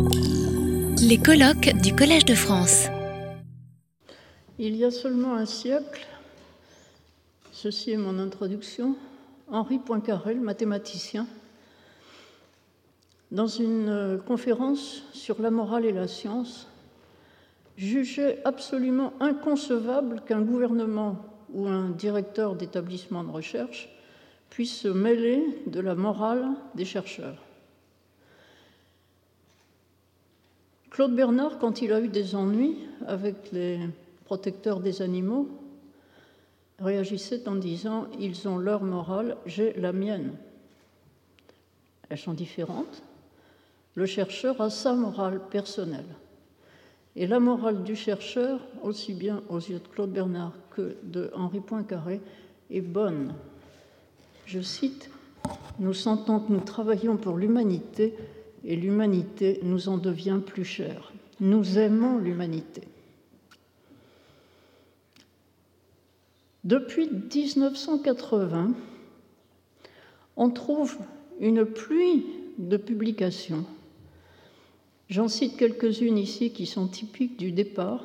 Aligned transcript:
Les 0.00 1.18
colloques 1.18 1.72
du 1.82 1.92
Collège 1.92 2.24
de 2.24 2.34
France. 2.34 2.86
Il 4.56 4.76
y 4.76 4.84
a 4.84 4.92
seulement 4.92 5.34
un 5.34 5.44
siècle, 5.44 6.06
ceci 7.50 7.90
est 7.90 7.96
mon 7.96 8.20
introduction, 8.20 8.94
Henri 9.50 9.80
Poincaré, 9.80 10.36
mathématicien, 10.36 11.26
dans 13.32 13.48
une 13.48 13.88
euh, 13.88 14.18
conférence 14.18 15.02
sur 15.12 15.42
la 15.42 15.50
morale 15.50 15.84
et 15.84 15.92
la 15.92 16.06
science, 16.06 16.68
jugeait 17.76 18.40
absolument 18.44 19.14
inconcevable 19.18 20.22
qu'un 20.26 20.42
gouvernement 20.42 21.24
ou 21.52 21.66
un 21.66 21.88
directeur 21.90 22.54
d'établissement 22.54 23.24
de 23.24 23.30
recherche 23.30 23.88
puisse 24.48 24.76
se 24.76 24.88
mêler 24.88 25.42
de 25.66 25.80
la 25.80 25.96
morale 25.96 26.46
des 26.76 26.84
chercheurs. 26.84 27.47
Claude 30.90 31.14
Bernard, 31.14 31.58
quand 31.58 31.82
il 31.82 31.92
a 31.92 32.00
eu 32.00 32.08
des 32.08 32.34
ennuis 32.34 32.78
avec 33.06 33.52
les 33.52 33.78
protecteurs 34.24 34.80
des 34.80 35.02
animaux, 35.02 35.48
réagissait 36.80 37.48
en 37.48 37.56
disant 37.56 38.06
Ils 38.18 38.48
ont 38.48 38.58
leur 38.58 38.82
morale, 38.82 39.36
j'ai 39.46 39.72
la 39.74 39.92
mienne. 39.92 40.32
Elles 42.08 42.18
sont 42.18 42.32
différentes. 42.32 43.02
Le 43.94 44.06
chercheur 44.06 44.60
a 44.60 44.70
sa 44.70 44.94
morale 44.94 45.40
personnelle. 45.50 46.06
Et 47.16 47.26
la 47.26 47.40
morale 47.40 47.82
du 47.82 47.96
chercheur, 47.96 48.60
aussi 48.82 49.12
bien 49.12 49.42
aux 49.48 49.58
yeux 49.58 49.80
de 49.80 49.88
Claude 49.88 50.12
Bernard 50.12 50.52
que 50.70 50.96
de 51.02 51.30
Henri 51.34 51.60
Poincaré, 51.60 52.20
est 52.70 52.80
bonne. 52.80 53.34
Je 54.46 54.60
cite 54.60 55.10
Nous 55.80 55.94
sentons 55.94 56.40
que 56.40 56.52
nous 56.52 56.60
travaillons 56.60 57.16
pour 57.16 57.36
l'humanité 57.36 58.14
et 58.68 58.76
l'humanité 58.76 59.60
nous 59.62 59.88
en 59.88 59.96
devient 59.96 60.40
plus 60.44 60.64
chère. 60.64 61.10
Nous 61.40 61.78
aimons 61.78 62.18
l'humanité. 62.18 62.82
Depuis 66.64 67.08
1980, 67.08 68.74
on 70.36 70.50
trouve 70.50 70.98
une 71.40 71.64
pluie 71.64 72.26
de 72.58 72.76
publications. 72.76 73.64
J'en 75.08 75.28
cite 75.28 75.56
quelques-unes 75.56 76.18
ici 76.18 76.50
qui 76.50 76.66
sont 76.66 76.88
typiques 76.88 77.38
du 77.38 77.52
départ, 77.52 78.04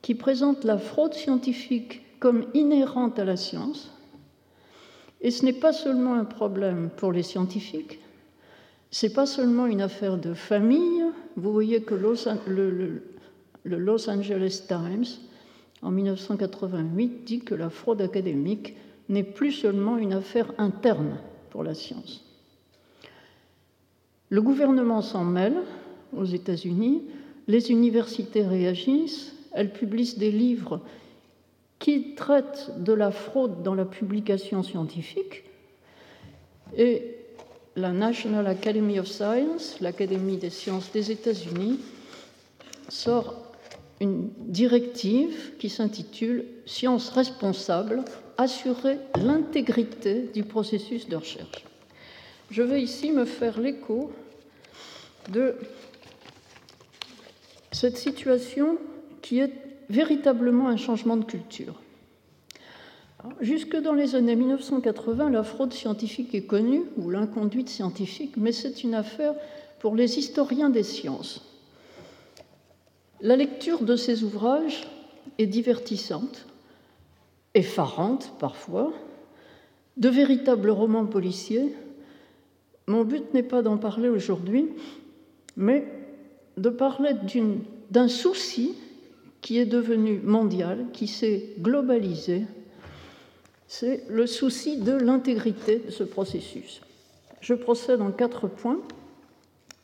qui 0.00 0.14
présentent 0.14 0.64
la 0.64 0.78
fraude 0.78 1.12
scientifique 1.12 2.00
comme 2.18 2.46
inhérente 2.54 3.18
à 3.18 3.26
la 3.26 3.36
science. 3.36 3.92
Et 5.20 5.30
ce 5.30 5.44
n'est 5.44 5.52
pas 5.52 5.74
seulement 5.74 6.14
un 6.14 6.24
problème 6.24 6.88
pour 6.96 7.12
les 7.12 7.22
scientifiques, 7.22 7.98
c'est 8.90 9.12
pas 9.12 9.26
seulement 9.26 9.66
une 9.66 9.80
affaire 9.80 10.16
de 10.16 10.34
famille. 10.34 11.04
Vous 11.36 11.52
voyez 11.52 11.82
que 11.82 11.94
le, 11.94 13.02
Los 13.64 14.08
Angeles 14.08 14.62
Times, 14.66 15.04
en 15.82 15.90
1988, 15.90 17.24
dit 17.24 17.40
que 17.40 17.54
la 17.54 17.70
fraude 17.70 18.00
académique 18.00 18.76
n'est 19.08 19.24
plus 19.24 19.52
seulement 19.52 19.98
une 19.98 20.12
affaire 20.12 20.52
interne 20.58 21.18
pour 21.50 21.64
la 21.64 21.74
science. 21.74 22.24
Le 24.30 24.42
gouvernement 24.42 25.02
s'en 25.02 25.24
mêle 25.24 25.56
aux 26.16 26.24
États-Unis, 26.24 27.02
les 27.46 27.70
universités 27.70 28.42
réagissent, 28.42 29.34
elles 29.52 29.72
publient 29.72 30.16
des 30.18 30.30
livres 30.30 30.80
qui 31.78 32.14
traitent 32.14 32.70
de 32.78 32.92
la 32.92 33.10
fraude 33.10 33.62
dans 33.62 33.74
la 33.74 33.84
publication 33.84 34.62
scientifique 34.62 35.44
et 36.76 37.17
la 37.78 37.92
National 37.92 38.46
Academy 38.46 38.98
of 38.98 39.06
Science, 39.06 39.80
l'Académie 39.80 40.36
des 40.36 40.50
sciences 40.50 40.90
des 40.92 41.10
États-Unis, 41.10 41.80
sort 42.88 43.34
une 44.00 44.30
directive 44.38 45.56
qui 45.58 45.68
s'intitule 45.68 46.44
Sciences 46.66 47.10
responsables, 47.10 48.04
assurer 48.36 48.98
l'intégrité 49.16 50.28
du 50.34 50.44
processus 50.44 51.08
de 51.08 51.16
recherche. 51.16 51.64
Je 52.50 52.62
vais 52.62 52.82
ici 52.82 53.10
me 53.10 53.24
faire 53.24 53.60
l'écho 53.60 54.12
de 55.30 55.56
cette 57.72 57.96
situation 57.96 58.78
qui 59.22 59.40
est 59.40 59.52
véritablement 59.90 60.68
un 60.68 60.76
changement 60.76 61.16
de 61.16 61.24
culture. 61.24 61.74
Jusque 63.40 63.76
dans 63.76 63.94
les 63.94 64.14
années 64.14 64.36
1980, 64.36 65.30
la 65.30 65.42
fraude 65.42 65.72
scientifique 65.72 66.34
est 66.34 66.46
connue, 66.46 66.84
ou 66.96 67.10
l'inconduite 67.10 67.68
scientifique, 67.68 68.36
mais 68.36 68.52
c'est 68.52 68.84
une 68.84 68.94
affaire 68.94 69.34
pour 69.80 69.96
les 69.96 70.18
historiens 70.18 70.70
des 70.70 70.84
sciences. 70.84 71.44
La 73.20 73.34
lecture 73.34 73.82
de 73.82 73.96
ces 73.96 74.22
ouvrages 74.22 74.86
est 75.38 75.46
divertissante, 75.46 76.46
effarante 77.54 78.32
parfois, 78.38 78.92
de 79.96 80.08
véritables 80.08 80.70
romans 80.70 81.06
policiers. 81.06 81.74
Mon 82.86 83.04
but 83.04 83.34
n'est 83.34 83.42
pas 83.42 83.62
d'en 83.62 83.78
parler 83.78 84.08
aujourd'hui, 84.08 84.68
mais 85.56 85.86
de 86.56 86.70
parler 86.70 87.14
d'un 87.90 88.08
souci 88.08 88.74
qui 89.40 89.58
est 89.58 89.66
devenu 89.66 90.20
mondial, 90.20 90.86
qui 90.92 91.08
s'est 91.08 91.54
globalisé 91.60 92.44
c'est 93.68 94.02
le 94.08 94.26
souci 94.26 94.78
de 94.78 94.92
l'intégrité 94.92 95.78
de 95.78 95.90
ce 95.90 96.02
processus. 96.02 96.80
Je 97.40 97.54
procède 97.54 98.00
en 98.00 98.10
quatre 98.10 98.48
points. 98.48 98.80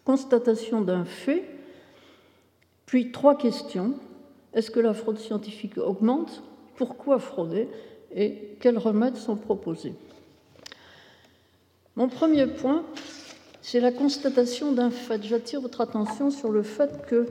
Constatation 0.05 0.81
d'un 0.83 1.05
fait, 1.05 1.45
puis 2.85 3.13
trois 3.13 3.39
questions. 3.39 3.95
Est-ce 4.53 4.71
que 4.71 4.81
la 4.81 4.93
fraude 4.93 5.19
scientifique 5.19 5.79
augmente? 5.79 6.43
Pourquoi 6.77 7.19
frauder? 7.19 7.69
Et 8.15 8.57
quels 8.61 8.79
remèdes 8.79 9.17
sont 9.17 9.37
proposés? 9.37 9.95
Mon 11.97 12.09
premier 12.09 12.47
point, 12.47 12.85
c'est 13.63 13.81
la 13.81 13.93
constatation 13.93 14.73
d'un 14.73 14.91
fait. 14.91 15.23
J'attire 15.23 15.61
votre 15.61 15.81
attention 15.81 16.31
sur 16.31 16.51
le 16.51 16.63
fait 16.63 17.07
que 17.07 17.27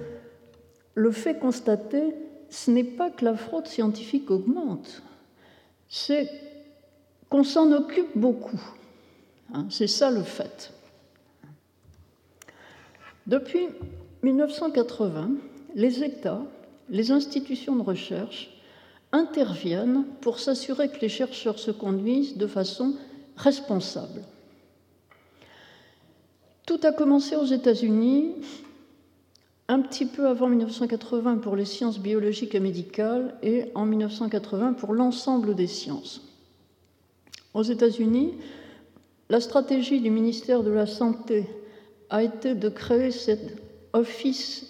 le 0.95 1.11
fait 1.11 1.37
constaté, 1.37 2.01
ce 2.49 2.71
n'est 2.71 2.83
pas 2.83 3.09
que 3.09 3.25
la 3.25 3.35
fraude 3.35 3.67
scientifique 3.67 4.31
augmente, 4.31 5.03
c'est 5.95 6.27
qu'on 7.29 7.43
s'en 7.43 7.71
occupe 7.71 8.17
beaucoup. 8.17 8.59
Hein, 9.53 9.67
c'est 9.69 9.85
ça 9.85 10.09
le 10.09 10.23
fait. 10.23 10.73
Depuis 13.27 13.67
1980, 14.23 15.29
les 15.75 16.03
États, 16.03 16.41
les 16.89 17.11
institutions 17.11 17.75
de 17.75 17.83
recherche 17.83 18.49
interviennent 19.11 20.05
pour 20.19 20.39
s'assurer 20.39 20.89
que 20.89 20.99
les 20.99 21.09
chercheurs 21.09 21.59
se 21.59 21.69
conduisent 21.69 22.37
de 22.37 22.47
façon 22.47 22.95
responsable. 23.37 24.23
Tout 26.65 26.79
a 26.81 26.91
commencé 26.91 27.35
aux 27.35 27.45
États-Unis 27.45 28.33
un 29.67 29.81
petit 29.81 30.05
peu 30.05 30.27
avant 30.27 30.47
1980 30.47 31.37
pour 31.37 31.55
les 31.55 31.65
sciences 31.65 31.99
biologiques 31.99 32.55
et 32.55 32.59
médicales 32.59 33.35
et 33.41 33.65
en 33.75 33.85
1980 33.85 34.73
pour 34.73 34.93
l'ensemble 34.93 35.55
des 35.55 35.67
sciences. 35.67 36.21
Aux 37.53 37.63
États-Unis, 37.63 38.33
la 39.29 39.39
stratégie 39.39 40.01
du 40.01 40.09
ministère 40.09 40.63
de 40.63 40.71
la 40.71 40.85
Santé 40.85 41.47
a 42.09 42.23
été 42.23 42.55
de 42.55 42.69
créer 42.69 43.11
cet 43.11 43.39
Office 43.93 44.65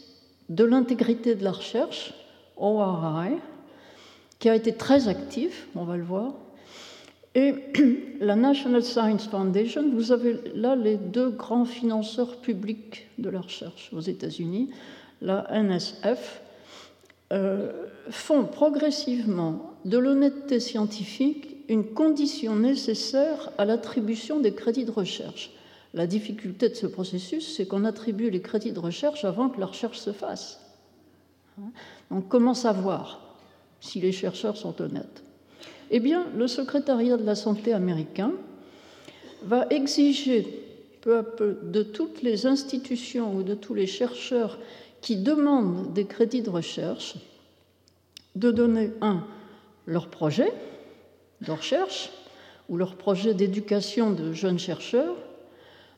de 0.49 0.65
l'intégrité 0.65 1.35
de 1.35 1.43
la 1.43 1.53
recherche, 1.53 2.13
ORI, 2.57 3.37
qui 4.39 4.49
a 4.49 4.55
été 4.55 4.75
très 4.75 5.07
actif, 5.07 5.69
on 5.75 5.85
va 5.85 5.95
le 5.95 6.03
voir, 6.03 6.33
et 7.35 7.55
la 8.19 8.35
National 8.35 8.83
Science 8.83 9.27
Foundation, 9.27 9.89
vous 9.89 10.11
avez 10.11 10.37
là 10.53 10.75
les 10.75 10.97
deux 10.97 11.29
grands 11.29 11.65
financeurs 11.65 12.37
publics 12.37 13.07
de 13.17 13.29
la 13.29 13.41
recherche 13.41 13.89
aux 13.93 14.01
États-Unis, 14.01 14.69
la 15.21 15.47
NSF, 15.51 16.41
euh, 17.31 17.71
font 18.09 18.45
progressivement 18.45 19.73
de 19.85 19.97
l'honnêteté 19.97 20.59
scientifique 20.59 21.57
une 21.69 21.93
condition 21.93 22.55
nécessaire 22.55 23.49
à 23.57 23.65
l'attribution 23.65 24.39
des 24.39 24.53
crédits 24.53 24.85
de 24.85 24.91
recherche. 24.91 25.51
La 25.93 26.07
difficulté 26.07 26.69
de 26.69 26.75
ce 26.75 26.87
processus, 26.87 27.55
c'est 27.55 27.65
qu'on 27.65 27.85
attribue 27.85 28.29
les 28.29 28.41
crédits 28.41 28.73
de 28.73 28.79
recherche 28.79 29.25
avant 29.25 29.49
que 29.49 29.59
la 29.59 29.67
recherche 29.67 29.99
se 29.99 30.11
fasse. 30.11 30.59
Donc 32.11 32.27
comment 32.27 32.53
savoir 32.53 33.37
si 33.79 33.99
les 34.01 34.11
chercheurs 34.11 34.57
sont 34.57 34.81
honnêtes? 34.81 35.23
Eh 35.91 35.99
bien, 35.99 36.25
le 36.35 36.47
secrétariat 36.47 37.17
de 37.17 37.25
la 37.25 37.35
santé 37.35 37.73
américain 37.73 38.31
va 39.43 39.67
exiger 39.69 40.59
peu 41.01 41.17
à 41.17 41.23
peu 41.23 41.57
de 41.63 41.83
toutes 41.83 42.21
les 42.21 42.45
institutions 42.45 43.35
ou 43.35 43.43
de 43.43 43.53
tous 43.53 43.73
les 43.73 43.87
chercheurs 43.87 44.57
qui 45.01 45.17
demandent 45.17 45.93
des 45.93 46.05
crédits 46.05 46.41
de 46.41 46.49
recherche 46.49 47.15
de 48.35 48.51
donner, 48.51 48.91
un, 49.01 49.23
leur 49.85 50.07
projet 50.07 50.51
de 51.41 51.51
recherche 51.51 52.09
ou 52.69 52.77
leur 52.77 52.95
projet 52.95 53.33
d'éducation 53.33 54.11
de 54.11 54.33
jeunes 54.33 54.59
chercheurs, 54.59 55.15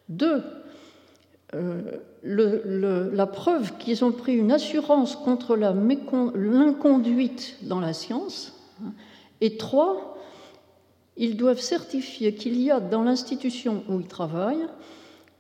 deux, 0.10 0.42
la 2.24 3.28
preuve 3.28 3.78
qu'ils 3.78 4.04
ont 4.04 4.12
pris 4.12 4.36
une 4.36 4.52
assurance 4.52 5.16
contre 5.16 5.56
l'inconduite 5.56 7.58
dans 7.62 7.80
la 7.80 7.94
science. 7.94 8.54
Et 9.45 9.57
trois, 9.57 10.18
ils 11.18 11.38
doivent 11.38 11.59
certifier 11.59 12.33
qu'il 12.33 12.59
y 12.59 12.71
a 12.71 12.80
dans 12.80 13.03
l'institution 13.03 13.83
où 13.88 14.00
ils 14.00 14.07
travaillent 14.07 14.65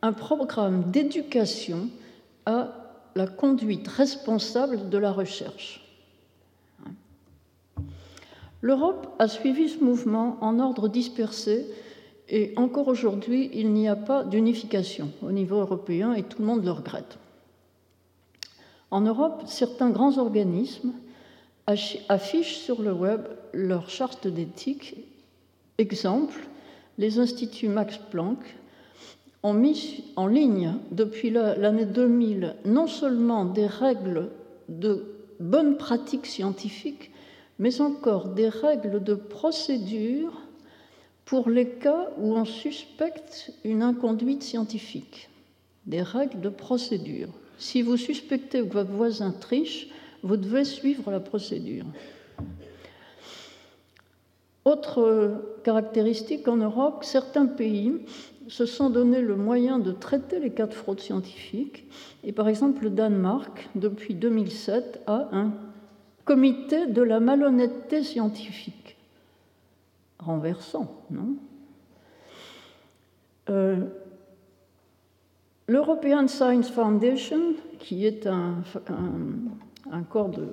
un 0.03 0.13
programme 0.13 0.91
d'éducation 0.91 1.89
à 2.45 2.67
la 3.15 3.25
conduite 3.25 3.87
responsable 3.87 4.89
de 4.91 4.97
la 4.99 5.11
recherche. 5.11 5.83
L'Europe 8.61 9.07
a 9.17 9.27
suivi 9.27 9.69
ce 9.69 9.83
mouvement 9.83 10.37
en 10.41 10.59
ordre 10.59 10.87
dispersé 10.87 11.65
et 12.29 12.53
encore 12.57 12.89
aujourd'hui, 12.89 13.49
il 13.55 13.73
n'y 13.73 13.87
a 13.87 13.95
pas 13.95 14.23
d'unification 14.23 15.09
au 15.23 15.31
niveau 15.31 15.55
européen 15.61 16.13
et 16.13 16.21
tout 16.21 16.43
le 16.43 16.45
monde 16.45 16.63
le 16.63 16.69
regrette. 16.69 17.17
En 18.91 19.01
Europe, 19.01 19.41
certains 19.47 19.89
grands 19.89 20.19
organismes 20.19 20.93
affichent 21.67 22.57
sur 22.57 22.81
le 22.81 22.93
web 22.93 23.27
leur 23.53 23.89
charte 23.89 24.27
d'éthique. 24.27 24.95
Exemple, 25.77 26.39
les 26.97 27.19
instituts 27.19 27.67
Max 27.67 27.97
Planck 28.11 28.39
ont 29.43 29.53
mis 29.53 30.03
en 30.15 30.27
ligne 30.27 30.75
depuis 30.91 31.29
l'année 31.29 31.85
2000 31.85 32.55
non 32.65 32.87
seulement 32.87 33.45
des 33.45 33.67
règles 33.67 34.29
de 34.69 35.05
bonne 35.39 35.77
pratique 35.77 36.25
scientifique, 36.25 37.11
mais 37.59 37.81
encore 37.81 38.29
des 38.29 38.49
règles 38.49 39.03
de 39.03 39.15
procédure 39.15 40.41
pour 41.25 41.49
les 41.49 41.69
cas 41.69 42.09
où 42.17 42.35
on 42.35 42.45
suspecte 42.45 43.51
une 43.63 43.81
inconduite 43.81 44.43
scientifique. 44.43 45.29
Des 45.85 46.01
règles 46.01 46.41
de 46.41 46.49
procédure. 46.49 47.29
Si 47.57 47.81
vous 47.81 47.97
suspectez 47.97 48.61
que 48.61 48.73
votre 48.73 48.91
voisin 48.91 49.31
triche, 49.31 49.89
vous 50.25 50.37
devez 50.37 50.65
suivre 50.65 51.11
la 51.11 51.19
procédure. 51.19 51.85
Autre 54.65 55.59
caractéristique 55.63 56.47
en 56.47 56.57
Europe, 56.57 57.03
certains 57.03 57.45
pays 57.45 57.93
se 58.47 58.65
sont 58.65 58.89
donné 58.89 59.21
le 59.21 59.35
moyen 59.35 59.77
de 59.77 59.91
traiter 59.91 60.39
les 60.39 60.49
cas 60.49 60.65
de 60.65 60.73
fraude 60.73 60.99
scientifique. 60.99 61.85
Et 62.23 62.31
par 62.31 62.47
exemple, 62.47 62.83
le 62.83 62.89
Danemark, 62.89 63.69
depuis 63.75 64.15
2007, 64.15 65.01
a 65.05 65.29
un 65.31 65.53
comité 66.25 66.87
de 66.87 67.03
la 67.03 67.19
malhonnêteté 67.19 68.03
scientifique. 68.03 68.97
Renversant, 70.17 71.03
non? 71.11 71.35
Euh, 73.51 73.77
L'European 75.67 76.27
Science 76.27 76.69
Foundation, 76.69 77.53
qui 77.79 78.05
est 78.05 78.27
un, 78.27 78.63
un 78.89 79.64
corps 80.03 80.29
de, 80.29 80.47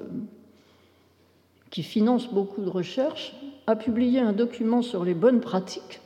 qui 1.71 1.83
finance 1.83 2.33
beaucoup 2.33 2.63
de 2.63 2.69
recherches, 2.69 3.35
a 3.67 3.77
publié 3.77 4.21
un 4.21 4.33
document 4.33 4.83
sur 4.83 5.05
les 5.05 5.15
bonnes 5.15 5.41
pratiques 5.41 6.01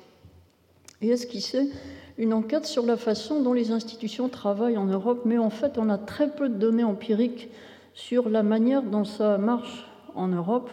et 1.03 1.09
esquissé 1.09 1.71
une 2.19 2.33
enquête 2.33 2.67
sur 2.67 2.87
la 2.87 2.97
façon 2.97 3.43
dont 3.43 3.53
les 3.53 3.73
institutions 3.73 4.29
travaillent 4.29 4.79
en 4.79 4.87
Europe, 4.87 5.23
mais 5.25 5.39
en 5.39 5.51
fait, 5.51 5.77
on 5.77 5.91
a 5.91 5.99
très 5.99 6.31
peu 6.31 6.49
de 6.49 6.55
données 6.55 6.85
empiriques 6.85 7.51
sur 7.95 8.29
la 8.29 8.43
manière 8.43 8.83
dont 8.83 9.05
ça 9.05 9.39
marche 9.39 9.87
en 10.15 10.29
Europe. 10.29 10.71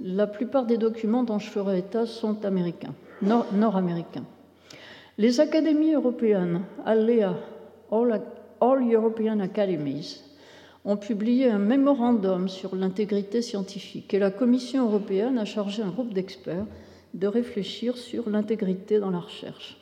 La 0.00 0.26
plupart 0.26 0.66
des 0.66 0.76
documents 0.76 1.22
dont 1.22 1.38
je 1.38 1.48
ferai 1.48 1.78
état 1.78 2.06
sont 2.06 2.44
américains, 2.44 2.94
nord-américains. 3.22 4.24
les 5.18 5.40
académies 5.40 5.94
européennes, 5.94 6.62
ALEA, 6.84 7.34
All 7.90 8.92
European 8.92 9.40
Academies, 9.40 10.22
ont 10.86 10.96
publié 10.96 11.50
un 11.50 11.58
mémorandum 11.58 12.48
sur 12.48 12.76
l'intégrité 12.76 13.42
scientifique 13.42 14.14
et 14.14 14.20
la 14.20 14.30
Commission 14.30 14.86
européenne 14.86 15.36
a 15.36 15.44
chargé 15.44 15.82
un 15.82 15.90
groupe 15.90 16.14
d'experts 16.14 16.64
de 17.12 17.26
réfléchir 17.26 17.98
sur 17.98 18.30
l'intégrité 18.30 19.00
dans 19.00 19.10
la 19.10 19.18
recherche. 19.18 19.78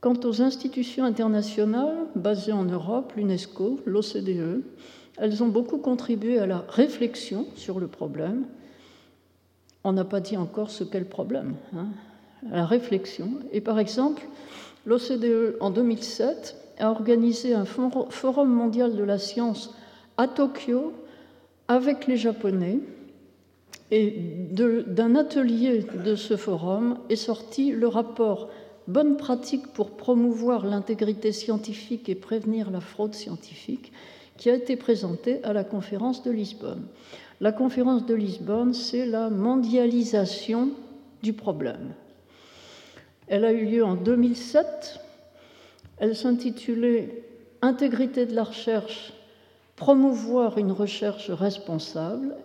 Quant 0.00 0.18
aux 0.24 0.42
institutions 0.42 1.04
internationales 1.04 2.06
basées 2.16 2.52
en 2.52 2.64
Europe, 2.64 3.12
l'UNESCO, 3.16 3.80
l'OCDE, 3.86 4.62
elles 5.18 5.42
ont 5.42 5.48
beaucoup 5.48 5.78
contribué 5.78 6.38
à 6.38 6.46
la 6.46 6.64
réflexion 6.68 7.46
sur 7.54 7.78
le 7.78 7.86
problème. 7.86 8.44
On 9.84 9.92
n'a 9.92 10.04
pas 10.04 10.20
dit 10.20 10.36
encore 10.36 10.70
ce 10.70 10.82
qu'est 10.82 11.00
le 11.00 11.06
problème, 11.06 11.54
hein, 11.76 11.86
la 12.50 12.66
réflexion. 12.66 13.30
Et 13.52 13.60
par 13.60 13.78
exemple, 13.78 14.22
l'OCDE 14.84 15.56
en 15.60 15.70
2007 15.70 16.56
a 16.78 16.90
organisé 16.90 17.54
un 17.54 17.64
forum 17.64 18.48
mondial 18.48 18.96
de 18.96 19.04
la 19.04 19.18
science 19.18 19.74
à 20.16 20.28
Tokyo 20.28 20.92
avec 21.66 22.06
les 22.06 22.16
Japonais. 22.16 22.78
Et 23.90 24.14
d'un 24.50 25.16
atelier 25.16 25.84
de 26.04 26.14
ce 26.14 26.36
forum 26.36 26.98
est 27.08 27.16
sorti 27.16 27.72
le 27.72 27.88
rapport 27.88 28.48
Bonne 28.88 29.18
pratique 29.18 29.66
pour 29.74 29.90
promouvoir 29.98 30.64
l'intégrité 30.64 31.30
scientifique 31.30 32.08
et 32.08 32.14
prévenir 32.14 32.70
la 32.70 32.80
fraude 32.80 33.14
scientifique, 33.14 33.92
qui 34.38 34.48
a 34.48 34.54
été 34.54 34.76
présenté 34.76 35.44
à 35.44 35.52
la 35.52 35.62
conférence 35.62 36.22
de 36.22 36.30
Lisbonne. 36.30 36.86
La 37.42 37.52
conférence 37.52 38.06
de 38.06 38.14
Lisbonne, 38.14 38.72
c'est 38.72 39.04
la 39.04 39.28
mondialisation 39.28 40.70
du 41.22 41.34
problème. 41.34 41.92
Elle 43.26 43.44
a 43.44 43.52
eu 43.52 43.66
lieu 43.66 43.84
en 43.84 43.94
2007 43.94 45.00
elle 46.00 46.16
s'intitulait 46.16 47.24
Intégrité 47.60 48.24
de 48.24 48.36
la 48.36 48.44
recherche, 48.44 49.12
promouvoir 49.74 50.58
une 50.58 50.70
recherche 50.70 51.28
responsable. 51.28 52.36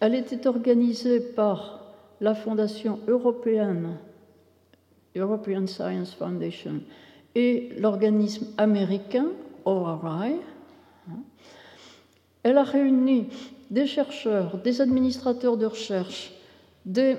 Elle 0.00 0.16
était 0.16 0.48
organisée 0.48 1.20
par 1.20 1.94
la 2.20 2.34
Fondation 2.34 2.98
européenne, 3.06 3.98
European 5.14 5.68
Science 5.68 6.12
Foundation, 6.14 6.80
et 7.36 7.70
l'organisme 7.78 8.48
américain 8.58 9.28
ORI. 9.64 10.34
Elle 12.42 12.58
a 12.58 12.64
réuni 12.64 13.28
des 13.70 13.86
chercheurs, 13.86 14.58
des 14.58 14.80
administrateurs 14.80 15.56
de 15.56 15.66
recherche, 15.66 16.32
des 16.84 17.16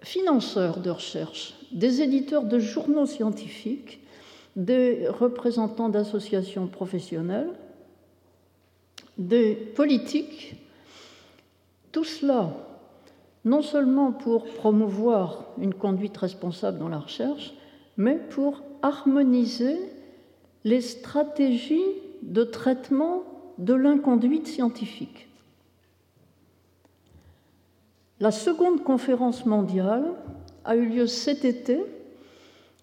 financeurs 0.00 0.80
de 0.80 0.88
recherche, 0.88 1.54
des 1.72 2.00
éditeurs 2.00 2.44
de 2.44 2.58
journaux 2.58 3.06
scientifiques 3.06 4.00
des 4.56 5.08
représentants 5.08 5.88
d'associations 5.88 6.66
professionnelles, 6.66 7.50
des 9.18 9.54
politiques, 9.54 10.56
tout 11.92 12.04
cela 12.04 12.50
non 13.44 13.62
seulement 13.62 14.12
pour 14.12 14.44
promouvoir 14.44 15.44
une 15.58 15.74
conduite 15.74 16.16
responsable 16.16 16.78
dans 16.78 16.88
la 16.88 16.98
recherche, 16.98 17.52
mais 17.96 18.16
pour 18.16 18.62
harmoniser 18.82 19.78
les 20.64 20.80
stratégies 20.80 21.84
de 22.22 22.42
traitement 22.42 23.22
de 23.58 23.74
l'inconduite 23.74 24.46
scientifique. 24.46 25.28
La 28.20 28.30
seconde 28.30 28.82
conférence 28.82 29.44
mondiale 29.44 30.14
a 30.64 30.76
eu 30.76 30.86
lieu 30.86 31.06
cet 31.06 31.44
été 31.44 31.84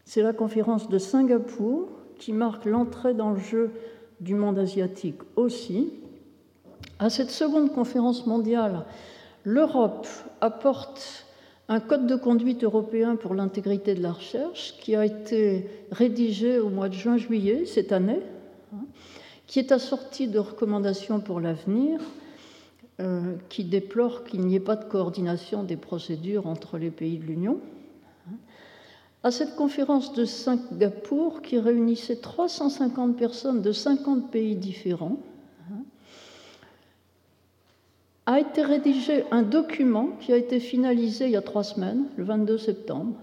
c'est 0.06 0.22
la 0.22 0.34
conférence 0.34 0.90
de 0.90 0.98
Singapour 0.98 1.90
qui 2.18 2.34
marque 2.34 2.66
l'entrée 2.66 3.14
dans 3.14 3.32
le 3.32 3.40
jeu 3.40 3.72
du 4.20 4.36
monde 4.36 4.60
asiatique 4.60 5.20
aussi. 5.36 5.94
À 7.00 7.10
cette 7.10 7.32
seconde 7.32 7.74
conférence 7.74 8.28
mondiale, 8.28 8.86
l'Europe 9.44 10.08
apporte 10.40 11.26
un 11.68 11.80
code 11.80 12.06
de 12.06 12.16
conduite 12.16 12.64
européen 12.64 13.16
pour 13.16 13.34
l'intégrité 13.34 13.96
de 13.96 14.04
la 14.04 14.12
recherche 14.12 14.76
qui 14.82 14.96
a 14.96 15.06
été 15.06 15.68
rédigé 15.92 16.60
au 16.60 16.70
mois 16.70 16.90
de 16.90 16.94
juin-juillet 16.94 17.66
cette 17.66 17.92
année, 17.92 18.20
hein, 18.74 18.86
qui 19.48 19.60
est 19.60 19.72
assorti 19.72 20.28
de 20.28 20.38
recommandations 20.38 21.22
pour 21.22 21.40
l'avenir, 21.40 22.00
euh, 23.00 23.36
qui 23.50 23.64
déplore 23.64 24.24
qu'il 24.26 24.42
n'y 24.42 24.56
ait 24.56 24.60
pas 24.60 24.76
de 24.76 24.86
coordination 24.86 25.64
des 25.64 25.78
procédures 25.78 26.46
entre 26.46 26.78
les 26.78 26.92
pays 26.92 27.18
de 27.18 27.24
l'Union 27.24 27.60
à 29.24 29.32
cette 29.32 29.56
conférence 29.56 30.14
de 30.14 30.26
Singapour 30.26 31.42
qui 31.42 31.60
réunissait 31.60 32.18
350 32.18 33.18
personnes 33.18 33.62
de 33.62 33.72
50 33.72 34.32
pays 34.32 34.56
différents, 34.56 35.18
a 38.26 38.40
été 38.40 38.62
rédigé 38.62 39.26
un 39.32 39.42
document 39.42 40.10
qui 40.20 40.32
a 40.32 40.38
été 40.38 40.60
finalisé 40.60 41.26
il 41.26 41.32
y 41.32 41.36
a 41.36 41.42
trois 41.42 41.64
semaines, 41.64 42.06
le 42.18 42.24
22 42.24 42.58
septembre. 42.58 43.16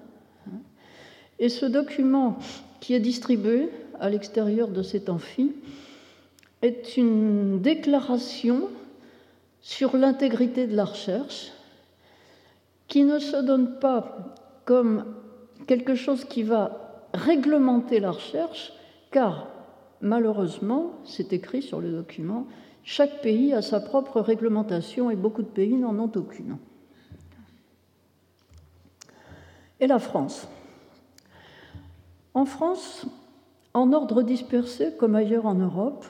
Et 1.39 1.49
ce 1.49 1.67
document 1.67 2.39
qui 2.81 2.95
est 2.95 3.01
distribué 3.01 3.71
à 4.01 4.11
l'extérieur 4.11 4.69
de 4.69 4.83
cet 4.83 5.09
amphi 5.09 5.53
est 6.63 6.97
une 6.97 7.61
déclaration 7.61 8.69
sur 9.61 9.97
l'intégrité 9.97 10.67
de 10.67 10.75
la 10.75 10.85
recherche 10.85 11.53
qui 12.89 13.05
ne 13.05 13.19
se 13.19 13.37
donne 13.37 13.79
pas 13.79 14.35
comme 14.65 15.05
quelque 15.67 15.95
chose 15.95 16.25
qui 16.25 16.43
va 16.43 17.07
réglementer 17.15 18.01
la 18.01 18.11
recherche, 18.11 18.73
car 19.11 19.49
malheureusement, 20.01 20.93
c'est 21.05 21.33
écrit 21.33 21.63
sur 21.63 21.81
le 21.81 21.91
document, 21.91 22.47
chaque 22.85 23.21
pays 23.21 23.53
a 23.53 23.63
sa 23.63 23.81
propre 23.81 24.21
réglementation 24.21 25.11
et 25.11 25.17
beaucoup 25.17 25.43
de 25.43 25.49
pays 25.49 25.75
n'en 25.75 25.99
ont 25.99 26.13
aucune. 26.15 26.57
Et 29.81 29.87
la 29.87 29.99
France? 29.99 30.49
En 32.35 32.45
France, 32.45 33.07
en 33.75 33.93
ordre 33.93 34.23
dispersé 34.23 34.93
comme 34.99 35.15
ailleurs 35.15 35.47
en 35.47 35.55
Europe, 35.55 36.05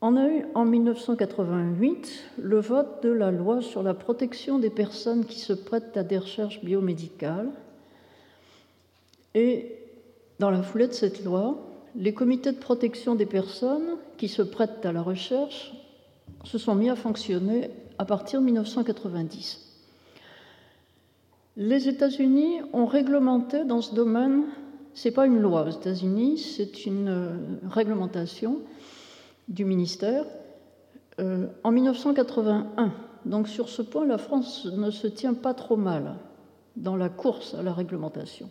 on 0.00 0.16
a 0.16 0.28
eu 0.28 0.44
en 0.54 0.64
1988 0.64 2.24
le 2.38 2.60
vote 2.60 3.02
de 3.02 3.10
la 3.10 3.32
loi 3.32 3.60
sur 3.60 3.82
la 3.82 3.94
protection 3.94 4.58
des 4.58 4.70
personnes 4.70 5.24
qui 5.24 5.40
se 5.40 5.52
prêtent 5.52 5.96
à 5.96 6.04
des 6.04 6.18
recherches 6.18 6.62
biomédicales. 6.62 7.50
Et 9.38 9.76
dans 10.40 10.50
la 10.50 10.62
foulée 10.62 10.88
de 10.88 10.92
cette 10.92 11.24
loi, 11.24 11.56
les 11.94 12.12
comités 12.12 12.50
de 12.50 12.58
protection 12.58 13.14
des 13.14 13.24
personnes 13.24 13.96
qui 14.16 14.26
se 14.26 14.42
prêtent 14.42 14.84
à 14.84 14.90
la 14.90 15.00
recherche 15.00 15.72
se 16.42 16.58
sont 16.58 16.74
mis 16.74 16.90
à 16.90 16.96
fonctionner 16.96 17.70
à 17.98 18.04
partir 18.04 18.40
de 18.40 18.46
1990. 18.46 19.64
Les 21.56 21.88
États-Unis 21.88 22.62
ont 22.72 22.86
réglementé 22.86 23.64
dans 23.64 23.80
ce 23.80 23.94
domaine, 23.94 24.42
ce 24.94 25.06
n'est 25.06 25.14
pas 25.14 25.26
une 25.26 25.38
loi 25.38 25.68
aux 25.68 25.70
États-Unis, 25.70 26.38
c'est 26.38 26.84
une 26.84 27.08
euh, 27.08 27.36
réglementation 27.70 28.58
du 29.46 29.64
ministère 29.64 30.24
euh, 31.20 31.46
en 31.62 31.70
1981. 31.70 32.92
Donc 33.24 33.46
sur 33.46 33.68
ce 33.68 33.82
point, 33.82 34.04
la 34.04 34.18
France 34.18 34.66
ne 34.66 34.90
se 34.90 35.06
tient 35.06 35.34
pas 35.34 35.54
trop 35.54 35.76
mal 35.76 36.16
dans 36.74 36.96
la 36.96 37.08
course 37.08 37.54
à 37.54 37.62
la 37.62 37.72
réglementation. 37.72 38.50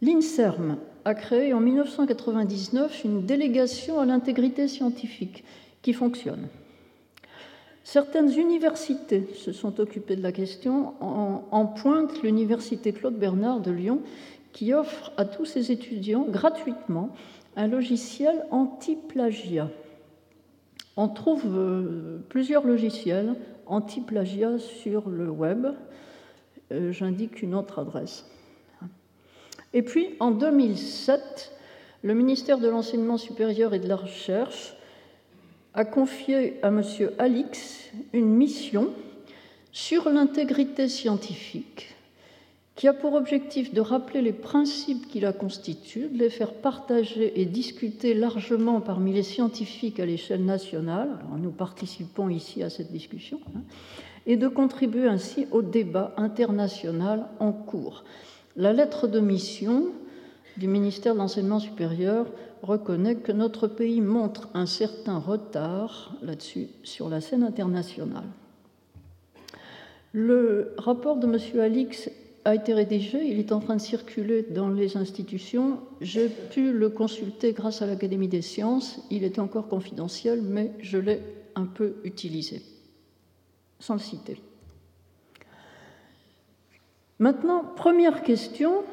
L'INSERM 0.00 0.76
a 1.04 1.14
créé 1.14 1.52
en 1.52 1.60
1999 1.60 3.04
une 3.04 3.26
délégation 3.26 3.98
à 3.98 4.06
l'intégrité 4.06 4.68
scientifique 4.68 5.42
qui 5.82 5.92
fonctionne. 5.92 6.48
Certaines 7.82 8.30
universités 8.30 9.28
se 9.34 9.50
sont 9.50 9.80
occupées 9.80 10.14
de 10.14 10.22
la 10.22 10.30
question, 10.30 10.92
en, 11.00 11.66
pointe 11.66 12.22
l'université 12.22 12.92
Claude 12.92 13.18
Bernard 13.18 13.60
de 13.60 13.70
Lyon, 13.70 14.02
qui 14.52 14.74
offre 14.74 15.10
à 15.16 15.24
tous 15.24 15.46
ses 15.46 15.72
étudiants 15.72 16.26
gratuitement 16.28 17.10
un 17.56 17.66
logiciel 17.66 18.44
anti-plagiat. 18.50 19.70
On 20.96 21.08
trouve 21.08 21.44
euh, 21.46 22.18
plusieurs 22.28 22.66
logiciels 22.66 23.34
anti-plagiat 23.66 24.58
sur 24.58 25.08
le 25.08 25.30
web. 25.30 25.68
Euh, 26.70 26.92
j'indique 26.92 27.40
une 27.42 27.54
autre 27.54 27.78
adresse. 27.78 28.26
Et 29.74 29.82
puis, 29.82 30.08
en 30.20 30.30
2007, 30.30 31.52
le 32.02 32.14
ministère 32.14 32.58
de 32.58 32.68
l'Enseignement 32.68 33.18
supérieur 33.18 33.74
et 33.74 33.78
de 33.78 33.88
la 33.88 33.96
Recherche 33.96 34.74
a 35.74 35.84
confié 35.84 36.58
à 36.62 36.68
M. 36.68 36.82
Alix 37.18 37.90
une 38.12 38.28
mission 38.28 38.88
sur 39.72 40.08
l'intégrité 40.08 40.88
scientifique 40.88 41.94
qui 42.78 42.86
a 42.86 42.94
pour 42.94 43.14
objectif 43.14 43.74
de 43.74 43.80
rappeler 43.80 44.22
les 44.22 44.32
principes 44.32 45.08
qui 45.08 45.18
la 45.18 45.32
constituent, 45.32 46.10
de 46.12 46.18
les 46.18 46.30
faire 46.30 46.54
partager 46.54 47.40
et 47.40 47.44
discuter 47.44 48.14
largement 48.14 48.80
parmi 48.80 49.12
les 49.12 49.24
scientifiques 49.24 49.98
à 49.98 50.06
l'échelle 50.06 50.44
nationale, 50.44 51.18
nous 51.38 51.50
participons 51.50 52.28
ici 52.28 52.62
à 52.62 52.70
cette 52.70 52.92
discussion, 52.92 53.40
hein, 53.56 53.62
et 54.26 54.36
de 54.36 54.46
contribuer 54.46 55.08
ainsi 55.08 55.48
au 55.50 55.60
débat 55.60 56.14
international 56.16 57.26
en 57.40 57.50
cours. 57.50 58.04
La 58.58 58.72
lettre 58.72 59.06
de 59.06 59.20
mission 59.20 59.92
du 60.56 60.66
ministère 60.66 61.14
de 61.14 61.18
l'Enseignement 61.18 61.60
supérieur 61.60 62.26
reconnaît 62.62 63.14
que 63.14 63.30
notre 63.30 63.68
pays 63.68 64.00
montre 64.00 64.48
un 64.52 64.66
certain 64.66 65.18
retard 65.18 66.16
là-dessus 66.22 66.66
sur 66.82 67.08
la 67.08 67.20
scène 67.20 67.44
internationale. 67.44 68.26
Le 70.10 70.74
rapport 70.76 71.18
de 71.18 71.28
M. 71.28 71.60
Alix 71.60 72.10
a 72.44 72.56
été 72.56 72.74
rédigé, 72.74 73.24
il 73.28 73.38
est 73.38 73.52
en 73.52 73.60
train 73.60 73.76
de 73.76 73.80
circuler 73.80 74.42
dans 74.42 74.70
les 74.70 74.96
institutions. 74.96 75.78
J'ai 76.00 76.28
pu 76.28 76.72
le 76.72 76.88
consulter 76.88 77.52
grâce 77.52 77.80
à 77.80 77.86
l'Académie 77.86 78.26
des 78.26 78.42
sciences. 78.42 78.98
Il 79.12 79.22
est 79.22 79.38
encore 79.38 79.68
confidentiel, 79.68 80.42
mais 80.42 80.72
je 80.80 80.98
l'ai 80.98 81.22
un 81.54 81.66
peu 81.66 81.98
utilisé, 82.02 82.62
sans 83.78 83.94
le 83.94 84.00
citer. 84.00 84.42
Maintenant, 87.18 87.64
première 87.76 88.22
question, 88.22 88.84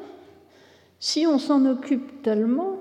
si 0.98 1.26
on 1.26 1.38
s'en 1.38 1.64
occupe 1.64 2.22
tellement, 2.22 2.78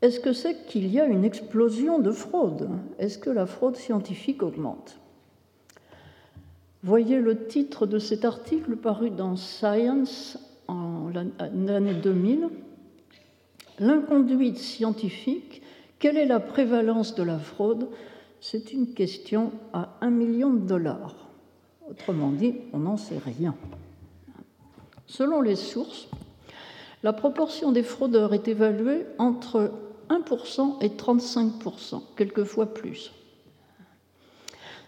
est-ce 0.00 0.20
que 0.20 0.32
c'est 0.32 0.66
qu'il 0.66 0.86
y 0.86 0.98
a 0.98 1.06
une 1.06 1.24
explosion 1.24 1.98
de 1.98 2.10
fraude? 2.10 2.70
Est-ce 2.98 3.18
que 3.18 3.30
la 3.30 3.46
fraude 3.46 3.76
scientifique 3.76 4.42
augmente? 4.42 4.98
Voyez 6.82 7.20
le 7.20 7.46
titre 7.46 7.86
de 7.86 7.98
cet 7.98 8.24
article 8.24 8.76
paru 8.76 9.10
dans 9.10 9.36
Science 9.36 10.38
en 10.66 11.08
l'année 11.08 11.94
2000. 11.94 12.48
L'inconduite 13.78 14.58
scientifique, 14.58 15.62
quelle 15.98 16.16
est 16.16 16.26
la 16.26 16.40
prévalence 16.40 17.14
de 17.14 17.22
la 17.22 17.38
fraude? 17.38 17.88
C'est 18.40 18.72
une 18.72 18.94
question 18.94 19.52
à 19.72 19.90
un 20.00 20.10
million 20.10 20.52
de 20.52 20.66
dollars. 20.66 21.14
Autrement 21.88 22.30
dit, 22.30 22.56
on 22.72 22.78
n'en 22.78 22.96
sait 22.96 23.18
rien. 23.18 23.54
Selon 25.12 25.42
les 25.42 25.56
sources, 25.56 26.08
la 27.02 27.12
proportion 27.12 27.70
des 27.70 27.82
fraudeurs 27.82 28.32
est 28.32 28.48
évaluée 28.48 29.04
entre 29.18 29.70
1% 30.08 30.82
et 30.82 30.88
35%, 30.88 32.00
quelquefois 32.16 32.72
plus. 32.72 33.12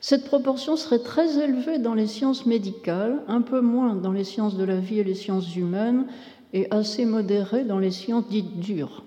Cette 0.00 0.24
proportion 0.24 0.76
serait 0.76 1.00
très 1.02 1.44
élevée 1.44 1.76
dans 1.76 1.92
les 1.92 2.06
sciences 2.06 2.46
médicales, 2.46 3.22
un 3.28 3.42
peu 3.42 3.60
moins 3.60 3.96
dans 3.96 4.12
les 4.12 4.24
sciences 4.24 4.56
de 4.56 4.64
la 4.64 4.78
vie 4.78 4.98
et 4.98 5.04
les 5.04 5.14
sciences 5.14 5.54
humaines, 5.56 6.06
et 6.54 6.68
assez 6.70 7.04
modérée 7.04 7.64
dans 7.64 7.78
les 7.78 7.90
sciences 7.90 8.26
dites 8.28 8.60
dures. 8.60 9.04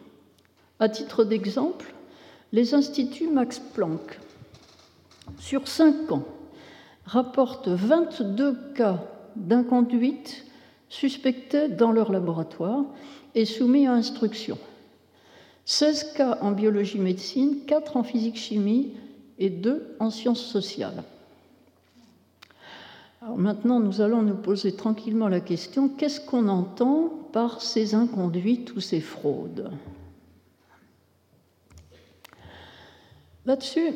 À 0.79 0.88
titre 0.88 1.24
d'exemple, 1.24 1.95
les 2.51 2.75
instituts 2.75 3.27
Max 3.27 3.57
Planck, 3.57 4.19
sur 5.39 5.67
cinq 5.67 6.12
ans, 6.12 6.25
rapportent 7.05 7.69
22 7.69 8.55
cas 8.75 9.00
d'inconduite 9.36 10.43
suspectés 10.89 11.70
dans 11.70 11.91
leur 11.91 12.12
laboratoire 12.12 12.86
et 13.36 13.46
soumis 13.46 13.88
à 13.88 13.94
instruction. 13.94 14.58
16 15.65 16.13
cas 16.13 16.38
en 16.41 16.51
biologie-médecine, 16.51 17.65
4 17.65 17.98
en 17.98 18.03
physique-chimie, 18.03 18.94
et 19.39 19.50
deux 19.50 19.96
en 20.00 20.10
sciences 20.10 20.44
sociales. 20.44 21.03
Maintenant, 23.36 23.79
nous 23.79 24.01
allons 24.01 24.22
nous 24.22 24.36
poser 24.36 24.75
tranquillement 24.75 25.27
la 25.27 25.41
question 25.41 25.89
qu'est-ce 25.89 26.22
qu'on 26.22 26.48
entend 26.48 27.10
par 27.34 27.62
ces 27.62 27.94
inconduites 27.94 28.74
ou 28.75 28.79
ces 28.79 29.01
fraudes? 29.01 29.72
Là-dessus, 33.46 33.94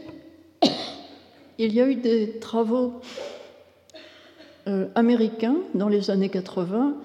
il 1.57 1.73
y 1.73 1.81
a 1.81 1.87
eu 1.87 1.95
des 1.95 2.39
travaux 2.39 3.01
euh, 4.67 4.87
américains 4.95 5.57
dans 5.73 5.87
les 5.87 6.11
années 6.11 6.29
80 6.29 6.95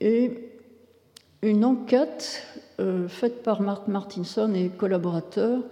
et 0.00 0.50
une 1.42 1.64
enquête 1.64 2.42
euh, 2.80 3.08
faite 3.08 3.42
par 3.42 3.60
Mark 3.60 3.88
Martinson 3.88 4.52
et 4.54 4.68
collaborateurs 4.68 5.62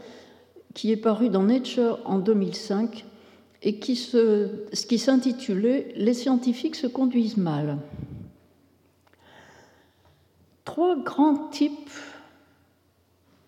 qui 0.74 0.92
est 0.92 0.96
paru 0.96 1.28
dans 1.28 1.42
Nature 1.42 1.98
en 2.04 2.18
2005 2.18 3.04
et 3.62 3.78
qui, 3.78 3.94
qui 4.88 4.98
s'intitulait 4.98 5.92
Les 5.96 6.14
scientifiques 6.14 6.76
se 6.76 6.86
conduisent 6.86 7.36
mal. 7.36 7.78
Trois 10.64 10.96
grands 10.96 11.48
types 11.48 11.90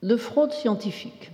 de 0.03 0.17
fraude 0.17 0.53
scientifique. 0.53 1.31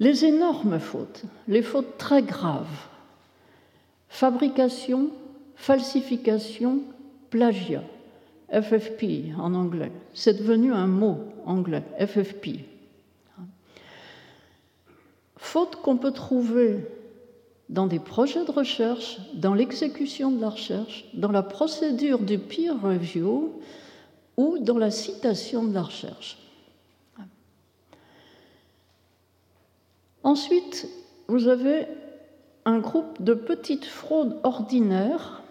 Les 0.00 0.24
énormes 0.24 0.80
fautes, 0.80 1.22
les 1.46 1.62
fautes 1.62 1.98
très 1.98 2.22
graves, 2.22 2.88
fabrication, 4.14 5.10
falsification, 5.56 6.82
plagiat, 7.30 7.82
FFP 8.48 9.34
en 9.36 9.54
anglais, 9.54 9.90
c'est 10.14 10.38
devenu 10.38 10.72
un 10.72 10.86
mot 10.86 11.18
anglais, 11.44 11.82
FFP, 11.98 12.60
faute 15.36 15.76
qu'on 15.82 15.96
peut 15.96 16.12
trouver 16.12 16.86
dans 17.68 17.88
des 17.88 17.98
projets 17.98 18.44
de 18.44 18.52
recherche, 18.52 19.18
dans 19.34 19.52
l'exécution 19.52 20.30
de 20.30 20.40
la 20.40 20.50
recherche, 20.50 21.06
dans 21.14 21.32
la 21.32 21.42
procédure 21.42 22.20
du 22.20 22.38
peer 22.38 22.80
review 22.80 23.60
ou 24.36 24.58
dans 24.60 24.78
la 24.78 24.92
citation 24.92 25.64
de 25.64 25.74
la 25.74 25.82
recherche. 25.82 26.38
Ensuite, 30.22 30.88
vous 31.26 31.48
avez 31.48 31.88
un 32.64 32.78
groupe 32.78 33.22
de 33.22 33.34
petites 33.34 33.84
fraudes 33.84 34.38
ordinaires 34.42 35.42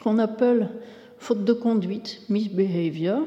qu'on 0.00 0.18
appelle 0.18 0.70
faute 1.18 1.44
de 1.44 1.52
conduite, 1.52 2.22
misbehavior. 2.28 3.22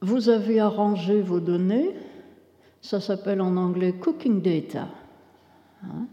Vous 0.00 0.28
avez 0.28 0.60
arrangé 0.60 1.20
vos 1.20 1.40
données, 1.40 1.90
ça 2.82 3.00
s'appelle 3.00 3.40
en 3.40 3.56
anglais 3.56 3.92
cooking 3.92 4.42
data. 4.42 4.88
Hein? 5.82 6.06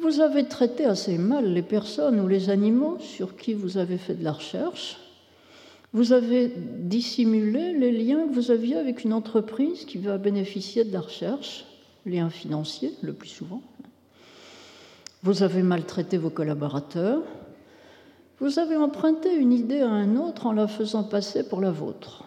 Vous 0.00 0.20
avez 0.20 0.46
traité 0.46 0.84
assez 0.84 1.18
mal 1.18 1.52
les 1.52 1.62
personnes 1.62 2.20
ou 2.20 2.28
les 2.28 2.50
animaux 2.50 2.98
sur 3.00 3.36
qui 3.36 3.52
vous 3.52 3.78
avez 3.78 3.98
fait 3.98 4.14
de 4.14 4.24
la 4.24 4.32
recherche. 4.32 4.96
Vous 5.92 6.12
avez 6.12 6.52
dissimulé 6.54 7.72
les 7.72 7.92
liens 7.92 8.28
que 8.28 8.34
vous 8.34 8.50
aviez 8.50 8.76
avec 8.76 9.04
une 9.04 9.14
entreprise 9.14 9.84
qui 9.86 9.98
va 9.98 10.18
bénéficier 10.18 10.84
de 10.84 10.92
la 10.92 11.00
recherche, 11.00 11.64
liens 12.04 12.28
financiers 12.28 12.92
le 13.02 13.14
plus 13.14 13.28
souvent. 13.28 13.62
Vous 15.22 15.42
avez 15.42 15.62
maltraité 15.62 16.18
vos 16.18 16.30
collaborateurs. 16.30 17.22
Vous 18.38 18.58
avez 18.58 18.76
emprunté 18.76 19.34
une 19.34 19.52
idée 19.52 19.80
à 19.80 19.90
un 19.90 20.16
autre 20.16 20.46
en 20.46 20.52
la 20.52 20.68
faisant 20.68 21.04
passer 21.04 21.48
pour 21.48 21.60
la 21.60 21.70
vôtre. 21.70 22.24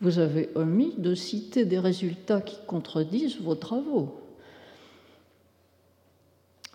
Vous 0.00 0.18
avez 0.18 0.48
omis 0.54 0.94
de 0.96 1.14
citer 1.14 1.64
des 1.64 1.78
résultats 1.78 2.40
qui 2.40 2.56
contredisent 2.66 3.40
vos 3.40 3.54
travaux. 3.54 4.16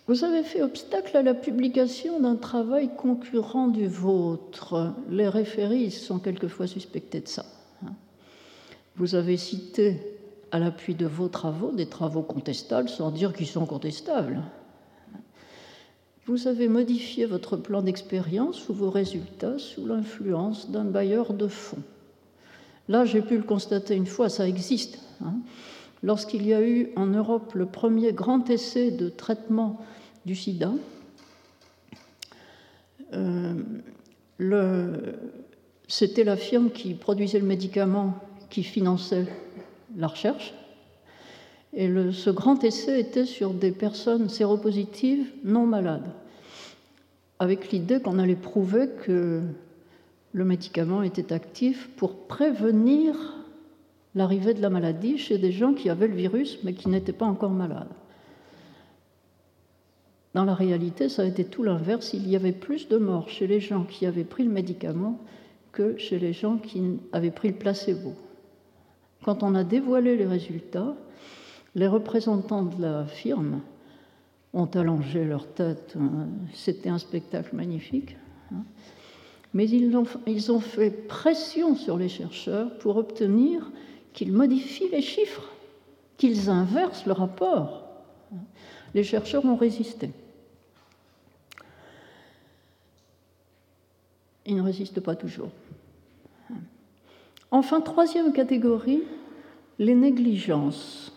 Vous 0.06 0.26
avez 0.26 0.44
fait 0.44 0.62
obstacle 0.62 1.16
à 1.16 1.22
la 1.22 1.34
publication 1.34 2.20
d'un 2.20 2.36
travail 2.36 2.90
concurrent 2.98 3.70
du 3.70 3.88
vôtre. 3.88 4.94
Les 5.10 5.30
référis 5.30 5.92
sont 5.92 6.20
quelquefois 6.20 6.68
suspectés 6.68 7.22
de 7.22 7.28
ça. 7.28 7.46
Hein. 7.86 7.94
Vous 8.98 9.16
avez 9.16 9.38
cité 9.38 10.02
à 10.52 10.60
l'appui 10.60 10.94
de 10.94 11.06
vos 11.06 11.30
travaux 11.30 11.72
des 11.72 11.88
travaux 11.88 12.22
contestables 12.22 12.90
sans 12.90 13.12
dire 13.12 13.34
qu'ils 13.34 13.48
sont 13.48 13.66
contestables. 13.66 14.42
Vous 16.26 16.48
avez 16.48 16.68
modifié 16.68 17.26
votre 17.26 17.56
plan 17.56 17.82
d'expérience 17.82 18.68
ou 18.70 18.74
vos 18.74 18.90
résultats 18.90 19.58
sous 19.58 19.86
l'influence 19.86 20.70
d'un 20.70 20.86
bailleur 20.86 21.34
de 21.34 21.48
fonds. 21.48 21.82
Là, 22.90 23.06
j'ai 23.06 23.22
pu 23.22 23.38
le 23.38 23.44
constater 23.44 23.96
une 23.96 24.06
fois, 24.06 24.28
ça 24.28 24.48
existe. 24.48 25.00
Hein. 25.24 25.36
Lorsqu'il 26.04 26.46
y 26.46 26.54
a 26.54 26.62
eu 26.62 26.90
en 26.98 27.06
Europe 27.06 27.54
le 27.56 27.66
premier 27.66 28.12
grand 28.12 28.50
essai 28.50 28.92
de 28.92 29.08
traitement 29.08 29.80
du 30.26 30.36
sida, 30.36 30.72
euh, 33.14 33.54
c'était 35.88 36.26
la 36.26 36.36
firme 36.36 36.72
qui 36.72 36.94
produisait 36.94 37.40
le 37.40 37.46
médicament 37.46 38.18
qui 38.50 38.64
finançait 38.64 39.28
la 39.96 40.08
recherche. 40.08 40.54
Et 41.72 41.90
ce 42.12 42.30
grand 42.30 42.62
essai 42.66 43.00
était 43.00 43.26
sur 43.26 43.54
des 43.54 43.72
personnes 43.72 44.28
séropositives 44.28 45.32
non 45.46 45.66
malades, 45.66 46.12
avec 47.40 47.72
l'idée 47.72 48.02
qu'on 48.02 48.20
allait 48.20 48.36
prouver 48.36 48.90
que 49.06 49.42
le 50.34 50.46
médicament 50.46 51.02
était 51.02 51.32
actif 51.32 51.90
pour 51.96 52.28
prévenir 52.28 53.16
l'arrivée 54.16 54.54
de 54.54 54.62
la 54.62 54.70
maladie 54.70 55.18
chez 55.18 55.38
des 55.38 55.52
gens 55.52 55.74
qui 55.74 55.90
avaient 55.90 56.08
le 56.08 56.16
virus 56.16 56.60
mais 56.64 56.74
qui 56.74 56.90
n'étaient 56.90 57.14
pas 57.14 57.26
encore 57.26 57.52
malades. 57.52 57.90
Dans 60.34 60.46
la 60.46 60.56
réalité, 60.56 61.10
ça 61.10 61.22
a 61.22 61.26
été 61.26 61.46
tout 61.46 61.64
l'inverse. 61.64 62.14
Il 62.14 62.28
y 62.28 62.36
avait 62.36 62.54
plus 62.54 62.88
de 62.88 62.98
morts 62.98 63.30
chez 63.30 63.46
les 63.46 63.60
gens 63.60 63.84
qui 63.84 64.06
avaient 64.06 64.24
pris 64.24 64.44
le 64.44 64.50
médicament 64.50 65.20
que 65.72 65.98
chez 65.98 66.20
les 66.20 66.34
gens 66.34 66.58
qui 66.58 67.00
avaient 67.12 67.32
pris 67.32 67.50
le 67.50 67.56
placebo. 67.56 68.14
Quand 69.24 69.44
on 69.44 69.56
a 69.56 69.64
dévoilé 69.64 70.18
les 70.18 70.26
résultats, 70.26 70.96
les 71.76 71.88
représentants 71.88 72.64
de 72.64 72.82
la 72.82 73.06
firme 73.06 73.62
ont 74.54 74.66
allongé 74.66 75.24
leur 75.24 75.48
tête. 75.48 75.96
C'était 76.54 76.90
un 76.90 77.00
spectacle 77.00 77.56
magnifique. 77.56 78.18
Hein. 78.52 78.64
Mais 79.54 79.70
ils 79.70 80.52
ont 80.52 80.60
fait 80.60 80.90
pression 81.08 81.76
sur 81.76 81.98
les 81.98 82.10
chercheurs 82.10 82.76
pour 82.80 82.98
obtenir 82.98 83.72
qu'ils 84.14 84.32
modifient 84.32 84.90
les 84.90 85.02
chiffres, 85.02 85.50
qu'ils 86.18 86.50
inversent 86.50 87.06
le 87.06 87.14
rapport. 87.14 87.84
Les 88.94 89.04
chercheurs 89.04 89.46
ont 89.46 89.56
résisté. 89.56 90.12
Ils 94.46 94.56
ne 94.56 94.62
résistent 94.62 95.00
pas 95.02 95.16
toujours. 95.16 95.50
Enfin, 97.52 97.82
troisième 97.82 98.34
catégorie, 98.34 99.04
les 99.80 99.96
négligences. 99.96 101.12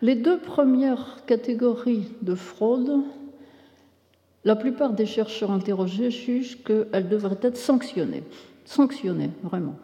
Les 0.00 0.16
deux 0.16 0.38
premières 0.38 1.24
catégories 1.26 2.08
de 2.22 2.34
fraude, 2.34 3.02
la 4.44 4.56
plupart 4.56 4.92
des 4.92 5.06
chercheurs 5.06 5.52
interrogés 5.52 6.10
jugent 6.10 6.62
qu'elles 6.64 7.08
devraient 7.08 7.38
être 7.42 7.56
sanctionnées. 7.56 8.24
Sanctionnées, 8.64 9.30
vraiment. 9.42 9.76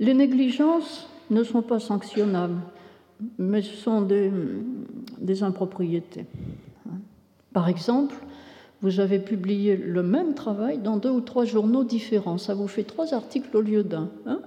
Les 0.00 0.14
négligences 0.14 1.06
ne 1.30 1.44
sont 1.44 1.62
pas 1.62 1.78
sanctionnables, 1.78 2.60
mais 3.38 3.60
ce 3.60 3.76
sont 3.76 4.00
des, 4.00 5.42
impropriétés. 5.42 6.24
Par 7.52 7.68
exemple, 7.68 8.16
vous 8.80 8.98
avez 8.98 9.18
publié 9.18 9.76
le 9.76 10.02
même 10.02 10.34
travail 10.34 10.78
dans 10.78 10.96
deux 10.96 11.10
ou 11.10 11.20
trois 11.20 11.44
journaux 11.44 11.84
différents. 11.84 12.38
Ça 12.38 12.54
vous 12.54 12.66
fait 12.66 12.84
trois 12.84 13.12
articles 13.12 13.54
au 13.54 13.60
lieu 13.60 13.84
d'un. 13.84 14.08
Hein 14.24 14.40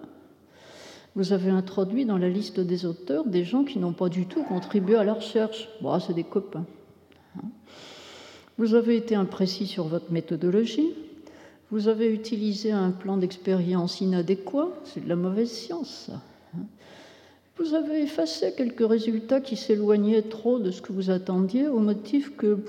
vous 1.16 1.32
avez 1.32 1.52
introduit 1.52 2.06
dans 2.06 2.18
la 2.18 2.30
liste 2.30 2.60
des 2.60 2.86
auteurs 2.86 3.26
des 3.26 3.44
gens 3.44 3.64
qui 3.64 3.78
n'ont 3.78 3.94
pas 3.94 4.10
du 4.10 4.26
tout 4.26 4.44
contribué 4.44 4.96
à 4.96 5.04
la 5.04 5.14
recherche. 5.14 5.70
Bon, 5.82 6.00
c'est 6.00 6.14
des 6.14 6.24
copains. 6.24 6.66
Hein. 7.38 7.48
Vous 8.58 8.74
avez 8.74 8.98
été 8.98 9.14
imprécis 9.14 9.68
sur 9.68 9.86
votre 9.86 10.12
méthodologie. 10.12 10.90
Vous 11.74 11.88
avez 11.88 12.14
utilisé 12.14 12.72
un 12.72 12.92
plan 12.92 13.18
d'expérience 13.18 14.00
inadéquat. 14.00 14.70
C'est 14.84 15.04
de 15.04 15.10
la 15.10 15.16
mauvaise 15.16 15.50
science, 15.50 16.12
hein. 16.14 16.60
Vous 17.58 17.74
avez 17.74 18.04
effacé 18.04 18.54
quelques 18.56 18.88
résultats 18.88 19.42
qui 19.42 19.56
s'éloignaient 19.56 20.22
trop 20.22 20.60
de 20.60 20.70
ce 20.70 20.84
que 20.84 20.94
vous 20.94 21.10
attendiez 21.10 21.68
au 21.68 21.80
motif 21.80 22.38
que 22.38 22.64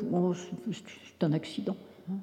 c'est 0.71 1.23
un 1.23 1.35
accident. 1.35 1.77
Hein. 2.11 2.17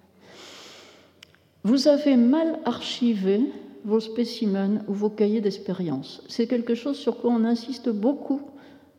Vous 1.64 1.88
avez 1.88 2.18
mal 2.18 2.60
archivé 2.66 3.42
vos 3.86 4.00
spécimens 4.00 4.82
ou 4.88 4.94
vos 4.94 5.12
cahiers 5.12 5.42
d'expérience. 5.42 6.24
C'est 6.30 6.48
quelque 6.48 6.74
chose 6.74 6.98
sur 6.98 7.18
quoi 7.18 7.30
on 7.30 7.46
insiste 7.46 7.90
beaucoup 7.90 8.42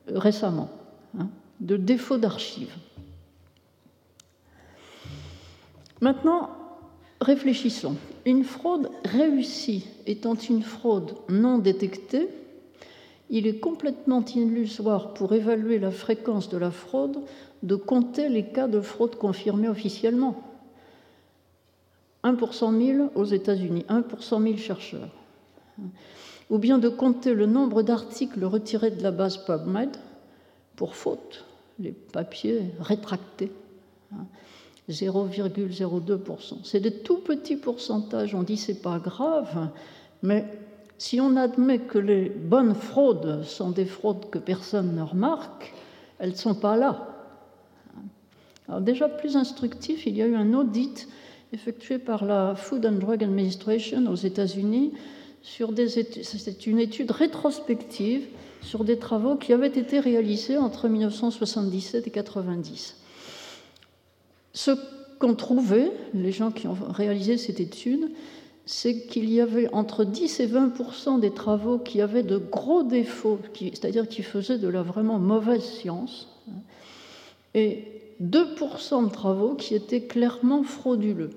euh, 0.09 0.21
récemment, 0.21 0.71
hein, 1.18 1.29
de 1.59 1.77
défaut 1.77 2.18
d'archives. 2.18 2.75
Maintenant, 6.01 6.62
réfléchissons. 7.23 7.97
Une 8.27 8.45
fraude 8.45 8.91
réussie 9.05 9.87
étant 10.07 10.35
une 10.35 10.63
fraude 10.63 11.15
non 11.29 11.59
détectée, 11.59 12.29
il 13.31 13.47
est 13.47 13.59
complètement 13.59 14.25
illusoire 14.25 15.15
pour 15.15 15.33
évaluer 15.33 15.79
la 15.79 15.91
fréquence 15.91 16.51
de 16.51 16.59
la 16.59 16.71
fraude 16.71 17.19
de 17.63 17.77
compter 17.77 18.29
les 18.29 18.45
cas 18.45 18.69
de 18.69 18.81
fraude 18.81 19.17
confirmés 19.17 19.69
officiellement. 19.69 20.43
1 22.25 22.35
pour 22.35 22.55
100 22.55 22.81
000 22.81 23.11
aux 23.15 23.25
États-Unis, 23.25 23.85
1 23.89 24.03
pour 24.03 24.23
100 24.23 24.43
000 24.43 24.57
chercheurs. 24.57 25.09
Ou 26.51 26.59
bien 26.59 26.79
de 26.79 26.89
compter 26.89 27.35
le 27.35 27.47
nombre 27.47 27.83
d'articles 27.83 28.45
retirés 28.45 28.91
de 28.91 29.03
la 29.03 29.11
base 29.11 29.39
PubMed 29.39 29.97
pour 30.77 30.95
faute, 30.95 31.45
les 31.79 31.93
papiers 31.93 32.63
rétractés. 32.81 33.51
0,02%. 34.92 36.59
C'est 36.64 36.81
de 36.81 36.88
tout 36.88 37.18
petits 37.18 37.57
pourcentages. 37.57 38.35
On 38.35 38.42
dit 38.42 38.57
c'est 38.57 38.81
pas 38.81 38.98
grave, 38.98 39.68
mais 40.22 40.44
si 40.98 41.20
on 41.20 41.37
admet 41.37 41.78
que 41.78 41.98
les 41.98 42.28
bonnes 42.28 42.74
fraudes 42.74 43.42
sont 43.44 43.70
des 43.70 43.85
fraudes 43.85 44.31
que 44.31 44.38
personne 44.38 44.94
ne 44.94 45.02
remarque, 45.02 45.74
elles 46.18 46.31
ne 46.31 46.37
sont 46.37 46.55
pas 46.55 46.76
là. 46.76 47.09
Alors 48.68 48.81
déjà 48.81 49.09
plus 49.09 49.37
instructif, 49.37 50.07
il 50.07 50.16
y 50.16 50.22
a 50.22 50.26
eu 50.26 50.37
un 50.37 50.55
audit 50.55 51.09
effectué 51.52 51.98
par 51.98 52.24
la 52.24 52.55
Food 52.55 52.87
and 52.87 52.92
Drug 52.92 53.22
Administration 53.22 54.07
aux 54.07 54.14
États-Unis 54.14 54.92
sur 55.42 55.72
des 55.72 55.88
c'est 55.88 56.66
une 56.66 56.78
étude 56.78 57.11
rétrospective 57.11 58.28
sur 58.62 58.85
des 58.85 58.98
travaux 58.98 59.35
qui 59.35 59.52
avaient 59.52 59.66
été 59.66 59.98
réalisés 59.98 60.57
entre 60.57 60.88
1977 60.88 62.07
et 62.07 62.11
90. 62.11 63.02
Ce 64.53 64.73
qu'ont 65.19 65.35
trouvé 65.35 65.91
les 66.15 66.33
gens 66.33 66.51
qui 66.51 66.67
ont 66.67 66.75
réalisé 66.75 67.37
cette 67.37 67.61
étude, 67.61 68.11
c'est 68.67 69.07
qu'il 69.07 69.31
y 69.31 69.41
avait 69.41 69.73
entre 69.73 70.05
10 70.05 70.41
et 70.41 70.47
20% 70.47 71.21
des 71.21 71.33
travaux 71.33 71.79
qui 71.79 72.01
avaient 72.01 72.23
de 72.23 72.37
gros 72.38 72.83
défauts, 72.83 73.38
c'est-à-dire 73.55 74.09
qui 74.09 74.23
faisaient 74.23 74.59
de 74.59 74.69
la 74.69 74.83
vraiment 74.83 75.19
mauvaise 75.19 75.65
science, 75.65 76.29
et 77.55 77.85
2% 78.23 79.07
de 79.07 79.11
travaux 79.11 79.55
qui 79.55 79.75
étaient 79.75 80.03
clairement 80.03 80.62
frauduleux. 80.62 81.31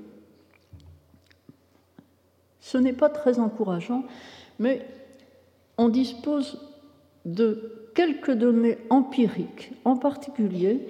Ce 2.60 2.78
n'est 2.78 2.94
pas 2.94 3.10
très 3.10 3.40
encourageant, 3.40 4.04
mais 4.60 4.86
on 5.78 5.90
dispose 5.90 6.60
de 7.26 7.90
quelques 7.96 8.32
données 8.32 8.78
empiriques, 8.90 9.72
en 9.84 9.98
particulier 9.98 10.88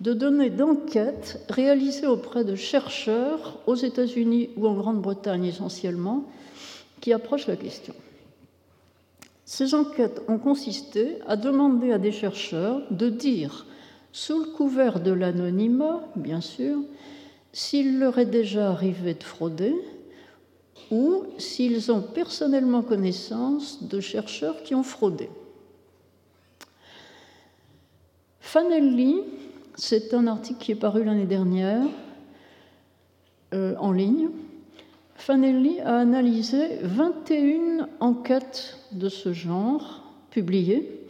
de 0.00 0.12
données 0.12 0.50
d'enquête 0.50 1.44
réalisées 1.48 2.06
auprès 2.06 2.44
de 2.44 2.56
chercheurs 2.56 3.58
aux 3.66 3.74
États-Unis 3.74 4.50
ou 4.56 4.66
en 4.66 4.74
Grande-Bretagne 4.74 5.46
essentiellement, 5.46 6.24
qui 7.00 7.12
approche 7.12 7.46
la 7.46 7.56
question. 7.56 7.94
Ces 9.44 9.74
enquêtes 9.74 10.22
ont 10.28 10.38
consisté 10.38 11.18
à 11.26 11.36
demander 11.36 11.92
à 11.92 11.98
des 11.98 12.12
chercheurs 12.12 12.82
de 12.90 13.08
dire, 13.08 13.66
sous 14.12 14.38
le 14.44 14.50
couvert 14.50 15.00
de 15.00 15.12
l'anonymat, 15.12 16.00
bien 16.16 16.40
sûr, 16.40 16.78
s'il 17.52 17.98
leur 17.98 18.18
est 18.18 18.26
déjà 18.26 18.70
arrivé 18.70 19.14
de 19.14 19.22
frauder 19.22 19.74
ou 20.90 21.24
s'ils 21.38 21.92
ont 21.92 22.02
personnellement 22.02 22.82
connaissance 22.82 23.82
de 23.82 24.00
chercheurs 24.00 24.62
qui 24.62 24.74
ont 24.74 24.82
fraudé. 24.82 25.28
Fanelli, 28.40 29.22
c'est 29.76 30.14
un 30.14 30.26
article 30.26 30.60
qui 30.60 30.72
est 30.72 30.76
paru 30.76 31.04
l'année 31.04 31.26
dernière 31.26 31.82
euh, 33.52 33.74
en 33.78 33.92
ligne. 33.92 34.28
Fanelli 35.16 35.80
a 35.80 35.98
analysé 35.98 36.78
21 36.82 37.88
enquêtes 38.00 38.78
de 38.92 39.08
ce 39.08 39.32
genre 39.32 40.04
publiées 40.30 41.00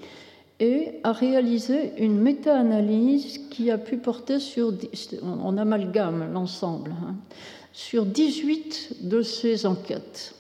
et 0.61 1.01
a 1.03 1.13
réalisé 1.13 1.93
une 1.99 2.21
méta-analyse 2.21 3.41
qui 3.51 3.71
a 3.71 3.79
pu 3.79 3.97
porter 3.97 4.39
sur, 4.39 4.73
on 5.23 5.57
amalgame 5.57 6.33
l'ensemble, 6.33 6.93
hein, 6.93 7.17
sur 7.73 8.07
18 8.07 9.09
de 9.09 9.23
ces 9.23 9.67
enquêtes. 9.67 10.35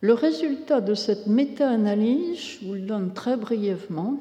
Le 0.00 0.14
résultat 0.14 0.80
de 0.80 0.94
cette 0.94 1.26
méta-analyse, 1.26 2.38
je 2.38 2.66
vous 2.66 2.74
le 2.74 2.80
donne 2.80 3.12
très 3.12 3.36
brièvement, 3.36 4.20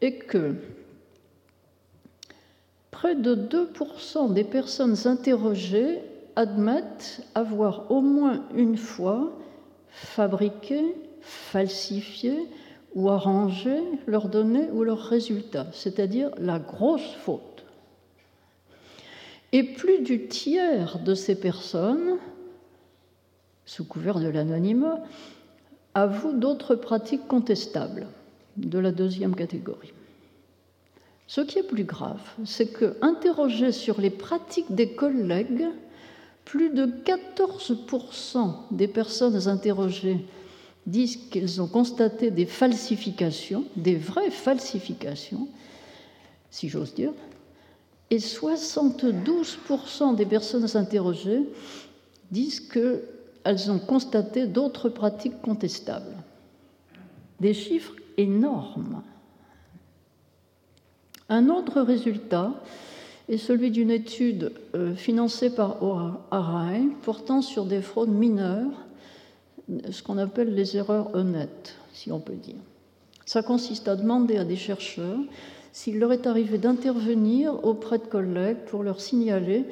est 0.00 0.18
que 0.18 0.54
près 3.02 3.16
de 3.16 3.34
2% 3.34 4.32
des 4.32 4.44
personnes 4.44 4.94
interrogées 5.06 5.98
admettent 6.36 7.26
avoir 7.34 7.90
au 7.90 8.00
moins 8.00 8.44
une 8.54 8.76
fois 8.76 9.32
fabriqué, 9.88 10.94
falsifié 11.20 12.48
ou 12.94 13.10
arrangé 13.10 13.76
leurs 14.06 14.28
données 14.28 14.70
ou 14.70 14.84
leurs 14.84 15.02
résultats, 15.02 15.66
c'est-à-dire 15.72 16.30
la 16.38 16.60
grosse 16.60 17.10
faute. 17.24 17.64
Et 19.50 19.64
plus 19.64 20.02
du 20.02 20.28
tiers 20.28 21.00
de 21.00 21.16
ces 21.16 21.34
personnes, 21.34 22.18
sous 23.64 23.84
couvert 23.84 24.20
de 24.20 24.28
l'anonymat, 24.28 25.00
avouent 25.94 26.38
d'autres 26.38 26.76
pratiques 26.76 27.26
contestables 27.26 28.06
de 28.56 28.78
la 28.78 28.92
deuxième 28.92 29.34
catégorie. 29.34 29.92
Ce 31.34 31.40
qui 31.40 31.60
est 31.60 31.62
plus 31.62 31.84
grave, 31.84 32.20
c'est 32.44 32.66
que, 32.66 32.98
interrogés 33.00 33.72
sur 33.72 33.98
les 33.98 34.10
pratiques 34.10 34.74
des 34.74 34.92
collègues, 34.92 35.64
plus 36.44 36.68
de 36.68 36.84
14% 36.84 38.52
des 38.70 38.86
personnes 38.86 39.48
interrogées 39.48 40.26
disent 40.86 41.16
qu'elles 41.30 41.62
ont 41.62 41.68
constaté 41.68 42.30
des 42.30 42.44
falsifications, 42.44 43.64
des 43.76 43.96
vraies 43.96 44.30
falsifications, 44.30 45.48
si 46.50 46.68
j'ose 46.68 46.92
dire, 46.92 47.14
et 48.10 48.18
72% 48.18 50.14
des 50.14 50.26
personnes 50.26 50.68
interrogées 50.74 51.48
disent 52.30 52.60
qu'elles 52.60 53.70
ont 53.70 53.78
constaté 53.78 54.46
d'autres 54.46 54.90
pratiques 54.90 55.40
contestables. 55.40 56.14
Des 57.40 57.54
chiffres 57.54 57.94
énormes. 58.18 59.02
Un 61.28 61.48
autre 61.48 61.80
résultat 61.80 62.52
est 63.28 63.38
celui 63.38 63.70
d'une 63.70 63.90
étude 63.90 64.52
euh, 64.74 64.94
financée 64.94 65.50
par 65.50 65.82
ORAI 65.82 66.82
portant 67.02 67.42
sur 67.42 67.64
des 67.64 67.80
fraudes 67.80 68.10
mineures 68.10 68.86
ce 69.90 70.02
qu'on 70.02 70.18
appelle 70.18 70.54
les 70.54 70.76
erreurs 70.76 71.14
honnêtes, 71.14 71.76
si 71.92 72.10
on 72.12 72.20
peut 72.20 72.34
dire. 72.34 72.56
Ça 73.26 73.42
consiste 73.42 73.88
à 73.88 73.96
demander 73.96 74.36
à 74.36 74.44
des 74.44 74.56
chercheurs 74.56 75.20
s'il 75.72 75.98
leur 75.98 76.12
est 76.12 76.26
arrivé 76.26 76.58
d'intervenir 76.58 77.64
auprès 77.64 77.98
de 77.98 78.04
collègues 78.04 78.64
pour 78.66 78.82
leur 78.82 79.00
signaler 79.00 79.64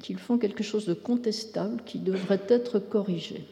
qu'ils 0.00 0.18
font 0.18 0.38
quelque 0.38 0.62
chose 0.62 0.86
de 0.86 0.94
contestable 0.94 1.82
qui 1.84 1.98
devrait 1.98 2.42
être 2.48 2.78
corrigé. 2.78 3.44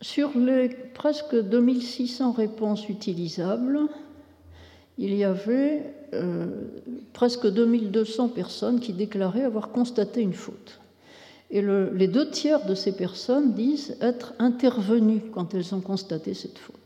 Sur 0.00 0.36
les 0.36 0.68
presque 0.68 1.36
2600 1.36 2.32
réponses 2.32 2.88
utilisables, 2.88 3.78
il 5.02 5.14
y 5.16 5.24
avait 5.24 5.82
euh, 6.14 6.46
presque 7.12 7.46
2200 7.46 8.28
personnes 8.28 8.78
qui 8.78 8.92
déclaraient 8.92 9.42
avoir 9.42 9.70
constaté 9.70 10.20
une 10.22 10.32
faute. 10.32 10.78
Et 11.50 11.60
les 11.60 12.08
deux 12.08 12.30
tiers 12.30 12.64
de 12.64 12.74
ces 12.74 12.92
personnes 12.92 13.52
disent 13.52 13.96
être 14.00 14.32
intervenues 14.38 15.20
quand 15.34 15.52
elles 15.52 15.74
ont 15.74 15.80
constaté 15.80 16.32
cette 16.32 16.56
faute. 16.56 16.76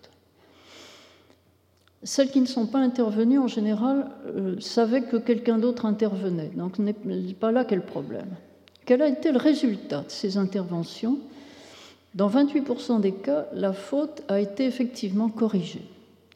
Celles 2.03 2.31
qui 2.31 2.41
ne 2.41 2.47
sont 2.47 2.67
pas 2.67 2.81
intervenues, 2.81 3.39
en 3.39 3.47
général, 3.49 4.11
euh, 4.27 4.57
savaient 4.59 5.03
que 5.03 5.19
quelqu'un 5.19 5.59
d'autre 5.59 5.87
intervenait. 5.87 6.51
Donc, 6.57 6.77
ce 6.79 6.83
n'est 6.83 6.95
pas 7.35 7.53
là 7.53 7.65
qu'est 7.65 7.77
le 7.77 7.83
problème. 7.83 8.29
Quel 8.87 9.03
a 9.03 9.09
été 9.09 9.31
le 9.31 9.39
résultat 9.39 10.01
de 10.01 10.11
ces 10.11 10.37
interventions? 10.37 11.19
Dans 12.15 12.31
28% 12.31 13.01
des 13.01 13.13
cas, 13.13 13.47
la 13.53 13.73
faute 13.73 14.23
a 14.29 14.41
été 14.41 14.65
effectivement 14.65 15.29
corrigée, 15.29 15.87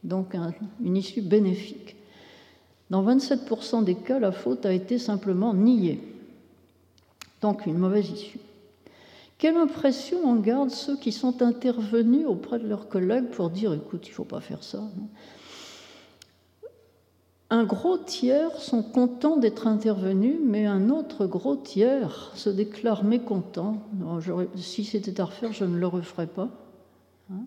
donc 0.04 0.34
une 0.82 0.96
issue 0.96 1.22
bénéfique. 1.22 1.96
Dans 2.90 3.04
27% 3.04 3.84
des 3.84 3.94
cas, 3.94 4.18
la 4.18 4.32
faute 4.32 4.66
a 4.66 4.72
été 4.72 4.98
simplement 4.98 5.54
niée 5.54 6.00
donc 7.40 7.66
une 7.66 7.78
mauvaise 7.78 8.10
issue. 8.10 8.40
Quelle 9.38 9.56
impression 9.56 10.26
en 10.26 10.36
gardent 10.36 10.70
ceux 10.70 10.96
qui 10.96 11.12
sont 11.12 11.42
intervenus 11.42 12.26
auprès 12.26 12.58
de 12.58 12.68
leurs 12.68 12.88
collègues 12.88 13.30
pour 13.30 13.50
dire 13.50 13.72
écoute, 13.72 14.06
il 14.06 14.10
ne 14.10 14.14
faut 14.14 14.24
pas 14.24 14.40
faire 14.40 14.62
ça 14.62 14.82
Un 17.48 17.64
gros 17.64 17.96
tiers 17.96 18.54
sont 18.56 18.82
contents 18.82 19.38
d'être 19.38 19.66
intervenus, 19.66 20.36
mais 20.44 20.66
un 20.66 20.90
autre 20.90 21.24
gros 21.24 21.56
tiers 21.56 22.32
se 22.34 22.50
déclare 22.50 23.02
mécontent. 23.02 23.82
si 24.56 24.84
c'était 24.84 25.20
à 25.20 25.24
refaire, 25.24 25.52
je 25.52 25.64
ne 25.64 25.78
le 25.78 25.86
referais 25.86 26.26
pas. 26.26 26.50
Hein. 27.32 27.44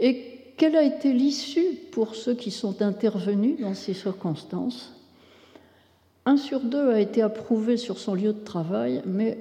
Et 0.00 0.38
quelle 0.62 0.76
a 0.76 0.84
été 0.84 1.12
l'issue 1.12 1.74
pour 1.90 2.14
ceux 2.14 2.36
qui 2.36 2.52
sont 2.52 2.82
intervenus 2.82 3.58
dans 3.58 3.74
ces 3.74 3.94
circonstances? 3.94 4.92
Un 6.24 6.36
sur 6.36 6.60
deux 6.60 6.88
a 6.92 7.00
été 7.00 7.20
approuvé 7.20 7.76
sur 7.76 7.98
son 7.98 8.14
lieu 8.14 8.32
de 8.32 8.44
travail, 8.44 9.02
mais 9.04 9.38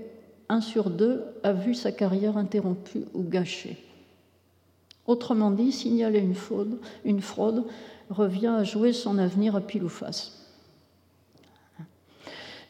un 0.49 0.61
sur 0.61 0.89
deux 0.89 1.21
a 1.43 1.53
vu 1.53 1.75
sa 1.75 1.91
carrière 1.91 2.37
interrompue 2.37 3.03
ou 3.13 3.21
gâchée. 3.21 3.77
Autrement 5.05 5.51
dit, 5.51 5.71
signaler 5.71 6.17
une 6.17 6.33
fraude, 6.33 6.79
une 7.05 7.21
fraude 7.21 7.65
revient 8.09 8.47
à 8.57 8.63
jouer 8.63 8.91
son 8.91 9.19
avenir 9.19 9.55
à 9.55 9.61
pile 9.61 9.83
ou 9.83 9.89
face. 9.89 10.47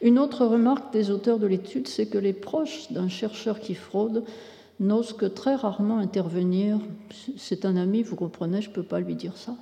Une 0.02 0.18
autre 0.18 0.44
remarque 0.44 0.92
des 0.92 1.10
auteurs 1.10 1.38
de 1.38 1.46
l'étude, 1.46 1.88
c'est 1.88 2.04
que 2.04 2.18
les 2.18 2.34
proches 2.34 2.92
d'un 2.92 3.08
chercheur 3.08 3.60
qui 3.60 3.74
fraude 3.74 4.24
n'osent 4.82 5.12
que 5.12 5.26
très 5.26 5.54
rarement 5.54 5.98
intervenir. 5.98 6.78
C'est 7.36 7.64
un 7.64 7.76
ami, 7.76 8.02
vous 8.02 8.16
comprenez, 8.16 8.60
je 8.60 8.68
ne 8.68 8.74
peux 8.74 8.82
pas 8.82 9.00
lui 9.00 9.14
dire 9.14 9.36
ça 9.36 9.56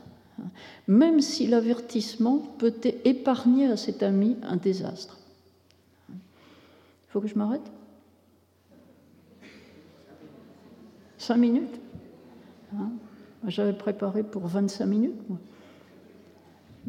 même 0.86 1.20
si 1.20 1.46
l'avertissement 1.46 2.38
peut 2.58 2.74
épargner 3.04 3.66
à 3.66 3.76
cet 3.76 4.02
ami 4.02 4.36
un 4.42 4.56
désastre. 4.56 5.18
Il 6.08 7.12
faut 7.12 7.20
que 7.20 7.28
je 7.28 7.36
m'arrête? 7.36 7.70
Cinq 11.18 11.36
minutes? 11.36 11.80
Hein? 12.74 12.90
J'avais 13.46 13.72
préparé 13.72 14.22
pour 14.22 14.46
25 14.46 14.86
minutes. 14.86 15.20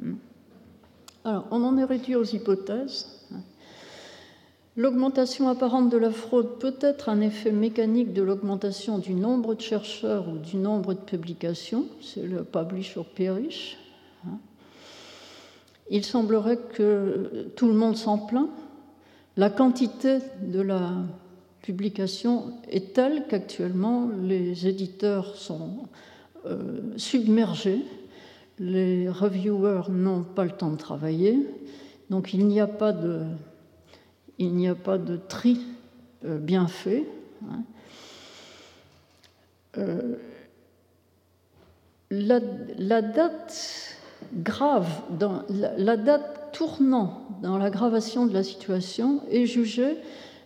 Hmm. 0.02 0.16
Alors, 1.24 1.48
on 1.52 1.64
en 1.64 1.78
est 1.78 1.84
réduit 1.84 2.16
aux 2.16 2.24
hypothèses. 2.24 3.21
L'augmentation 4.78 5.50
apparente 5.50 5.90
de 5.90 5.98
la 5.98 6.12
fraude 6.12 6.58
peut 6.58 6.78
être 6.80 7.10
un 7.10 7.20
effet 7.20 7.52
mécanique 7.52 8.14
de 8.14 8.22
l'augmentation 8.22 9.00
du 9.00 9.14
nombre 9.14 9.54
de 9.54 9.60
chercheurs 9.60 10.30
ou 10.30 10.38
du 10.38 10.56
nombre 10.56 10.94
de 10.94 11.00
publications, 11.00 11.88
c'est 12.00 12.26
le 12.26 12.46
publish 12.46 12.96
or 12.96 13.06
perish. 13.06 13.78
Hein. 14.26 14.38
Il 15.90 16.06
semblerait 16.06 16.60
que 16.74 17.48
tout 17.58 17.68
le 17.68 17.74
monde 17.74 17.98
s'en 17.98 18.18
plaint. 18.18 18.50
La 19.36 19.50
quantité 19.50 20.20
de 20.42 20.62
la 20.62 20.90
publication 21.62 22.54
est 22.70 22.94
telle 22.94 23.26
qu'actuellement 23.28 24.10
les 24.24 24.68
éditeurs 24.68 25.36
sont 25.36 25.90
euh, 26.46 26.80
submergés, 26.96 27.82
les 28.58 29.10
reviewers 29.10 29.90
n'ont 29.90 30.24
pas 30.24 30.46
le 30.46 30.52
temps 30.52 30.72
de 30.72 30.78
travailler, 30.78 31.38
donc 32.10 32.34
il 32.34 32.48
n'y 32.48 32.62
a 32.62 32.68
pas 32.68 32.94
de 32.94 33.26
il 34.42 34.56
n'y 34.56 34.68
a 34.68 34.76
pas 34.76 34.98
de 34.98 35.18
tri 35.18 35.62
euh, 36.26 36.38
bien 36.38 36.68
fait. 36.68 37.06
Hein. 37.46 37.64
Euh, 39.78 40.16
la, 42.10 43.02
date 43.02 43.96
grave, 44.34 44.90
dans, 45.12 45.44
la, 45.50 45.96
date 45.96 46.52
tournant 46.54 47.22
dans 47.42 47.58
l'aggravation 47.58 48.26
de 48.26 48.34
la 48.34 48.44
situation 48.44 49.22
est 49.30 49.46
jugée 49.46 49.96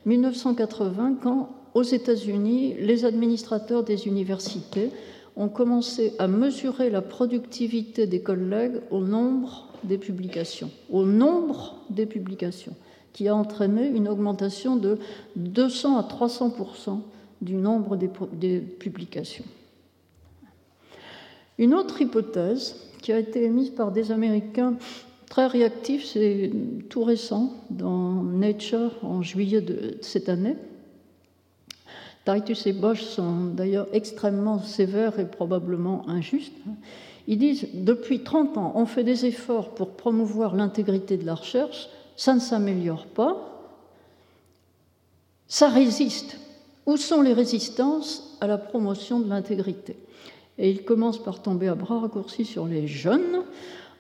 1980 0.05 1.15
quand 1.23 1.49
aux 1.73 1.84
États-Unis, 1.84 2.75
les 2.79 3.03
administrateurs 3.03 3.84
des 3.84 4.08
universités 4.08 4.91
ont 5.36 5.49
commencé 5.49 6.13
à 6.19 6.27
mesurer 6.27 6.89
la 6.89 7.01
productivité 7.01 8.08
des 8.08 8.21
collègues 8.21 8.81
au 8.91 9.01
nombre 9.01 9.67
des 9.84 9.97
publications, 9.97 10.69
au 10.89 11.05
nombre 11.05 11.75
des 11.89 12.05
publications, 12.05 12.73
qui 13.15 13.30
a 13.30 13.36
entraîné 13.36 13.88
une 13.88 14.10
augmentation 14.10 14.75
de 14.75 14.99
200 15.38 15.97
à 15.97 16.01
300% 16.01 16.99
du 17.41 17.56
nombre 17.56 17.95
des, 17.95 18.60
publications. 18.60 19.45
Une 21.58 21.73
autre 21.73 22.01
hypothèse 22.01 22.75
qui 23.01 23.13
a 23.13 23.17
été 23.17 23.45
émise 23.45 23.69
par 23.69 23.93
des 23.93 24.12
Américains 24.12 24.73
très 25.30 25.47
réactifs, 25.47 26.04
c'est 26.04 26.51
tout 26.89 27.06
récent, 27.06 27.54
dans 27.69 28.21
Nature 28.21 28.91
en 29.01 29.21
juillet 29.21 29.62
de 29.62 29.97
cette 30.01 30.28
année. 30.28 30.58
Titus 32.25 32.67
et 32.67 32.73
Bosch 32.73 33.01
sont 33.01 33.45
d'ailleurs 33.45 33.88
extrêmement 33.93 34.60
sévères 34.60 35.19
et 35.19 35.25
probablement 35.25 36.04
injustes. 36.10 36.58
Ils 37.30 37.38
disent 37.38 37.69
depuis 37.75 38.25
30 38.25 38.58
ans, 38.58 38.73
on 38.75 38.86
fait 38.86 39.06
des 39.06 39.25
efforts 39.25 39.73
pour 39.73 39.91
promouvoir 39.91 40.54
l'intégrité 40.54 41.15
de 41.15 41.25
la 41.25 41.36
recherche, 41.36 41.88
ça 42.15 42.34
ne 42.34 42.39
s'améliore 42.39 43.06
pas, 43.08 43.56
ça 45.47 45.69
résiste. 45.69 46.38
Où 46.86 46.97
sont 46.97 47.21
les 47.21 47.34
résistances? 47.34 48.38
À 48.41 48.47
la 48.47 48.58
promotion 48.58 49.19
de 49.21 49.30
l'intégrité. 49.30 49.97
Et 50.58 50.69
il 50.69 50.84
commence 50.84 51.17
par 51.17 51.41
tomber 51.41 51.69
à 51.69 51.75
bras 51.75 51.99
raccourcis 51.99 52.45
sur 52.45 52.65
les 52.67 52.86
jeunes, 52.86 53.43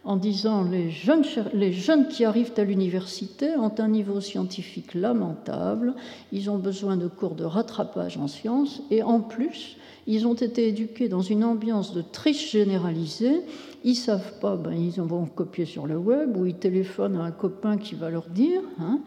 en 0.05 0.17
disant 0.17 0.63
les 0.63 0.91
jeunes, 0.91 1.23
les 1.53 1.73
jeunes 1.73 2.07
qui 2.07 2.25
arrivent 2.25 2.53
à 2.57 2.63
l'université 2.63 3.55
ont 3.57 3.73
un 3.79 3.87
niveau 3.87 4.21
scientifique 4.21 4.93
lamentable, 4.93 5.95
ils 6.31 6.49
ont 6.51 6.59
besoin 6.59 6.95
de 6.95 7.07
cours 7.07 7.33
de 7.33 7.43
rattrapage 7.43 8.17
en 8.17 8.27
sciences, 8.27 8.83
et 8.91 9.01
en 9.01 9.19
plus, 9.19 9.77
ils 10.07 10.27
ont 10.27 10.35
été 10.35 10.67
éduqués 10.67 11.09
dans 11.09 11.21
une 11.21 11.43
ambiance 11.43 11.93
de 11.93 12.03
triche 12.03 12.51
généralisée. 12.51 13.41
Ils 13.83 13.95
savent 13.95 14.39
pas, 14.39 14.55
ben, 14.55 14.73
ils 14.73 15.01
vont 15.01 15.25
copier 15.25 15.65
sur 15.65 15.87
le 15.87 15.97
web 15.97 16.37
ou 16.37 16.45
ils 16.45 16.55
téléphonent 16.55 17.17
à 17.17 17.23
un 17.23 17.31
copain 17.31 17.77
qui 17.77 17.95
va 17.95 18.11
leur 18.11 18.27
dire. 18.29 18.61
Hein. 18.79 18.99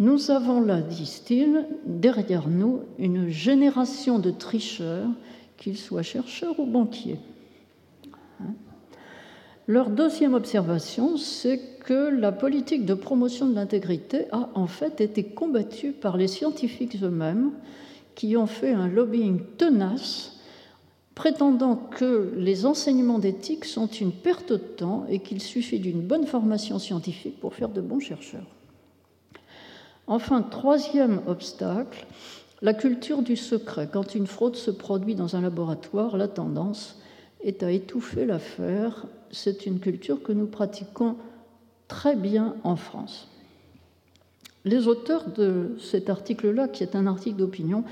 Nous 0.00 0.32
avons 0.32 0.60
là, 0.60 0.80
disent-ils, 0.80 1.66
derrière 1.86 2.48
nous 2.48 2.80
une 2.98 3.28
génération 3.28 4.18
de 4.18 4.32
tricheurs, 4.32 5.08
qu'ils 5.56 5.78
soient 5.78 6.02
chercheurs 6.02 6.58
ou 6.58 6.66
banquiers. 6.66 7.18
Hein? 8.40 8.54
Leur 9.68 9.90
deuxième 9.90 10.32
observation, 10.32 11.18
c'est 11.18 11.60
que 11.84 12.08
la 12.08 12.32
politique 12.32 12.86
de 12.86 12.94
promotion 12.94 13.46
de 13.46 13.54
l'intégrité 13.54 14.24
a 14.32 14.48
en 14.54 14.66
fait 14.66 15.02
été 15.02 15.24
combattue 15.24 15.92
par 15.92 16.16
les 16.16 16.26
scientifiques 16.26 16.96
eux-mêmes, 17.02 17.50
qui 18.14 18.34
ont 18.38 18.46
fait 18.46 18.72
un 18.72 18.88
lobbying 18.88 19.40
tenace, 19.58 20.38
prétendant 21.14 21.76
que 21.76 22.32
les 22.38 22.64
enseignements 22.64 23.18
d'éthique 23.18 23.66
sont 23.66 23.88
une 23.88 24.10
perte 24.10 24.52
de 24.52 24.56
temps 24.56 25.04
et 25.10 25.18
qu'il 25.18 25.42
suffit 25.42 25.80
d'une 25.80 26.00
bonne 26.00 26.26
formation 26.26 26.78
scientifique 26.78 27.38
pour 27.38 27.52
faire 27.52 27.68
de 27.68 27.82
bons 27.82 28.00
chercheurs. 28.00 28.46
Enfin, 30.06 30.40
troisième 30.40 31.20
obstacle, 31.26 32.06
la 32.62 32.72
culture 32.72 33.20
du 33.20 33.36
secret. 33.36 33.86
Quand 33.92 34.14
une 34.14 34.26
fraude 34.26 34.56
se 34.56 34.70
produit 34.70 35.14
dans 35.14 35.36
un 35.36 35.42
laboratoire, 35.42 36.16
la 36.16 36.26
tendance 36.26 36.98
est 37.42 37.62
à 37.62 37.70
étouffer 37.70 38.26
l'affaire. 38.26 39.06
C'est 39.30 39.66
une 39.66 39.80
culture 39.80 40.22
que 40.22 40.32
nous 40.32 40.46
pratiquons 40.46 41.16
très 41.86 42.16
bien 42.16 42.54
en 42.64 42.76
France. 42.76 43.28
Les 44.64 44.86
auteurs 44.86 45.30
de 45.30 45.76
cet 45.80 46.10
article-là, 46.10 46.68
qui 46.68 46.82
est 46.82 46.96
un 46.96 47.06
article 47.06 47.36
d'opinion, 47.36 47.84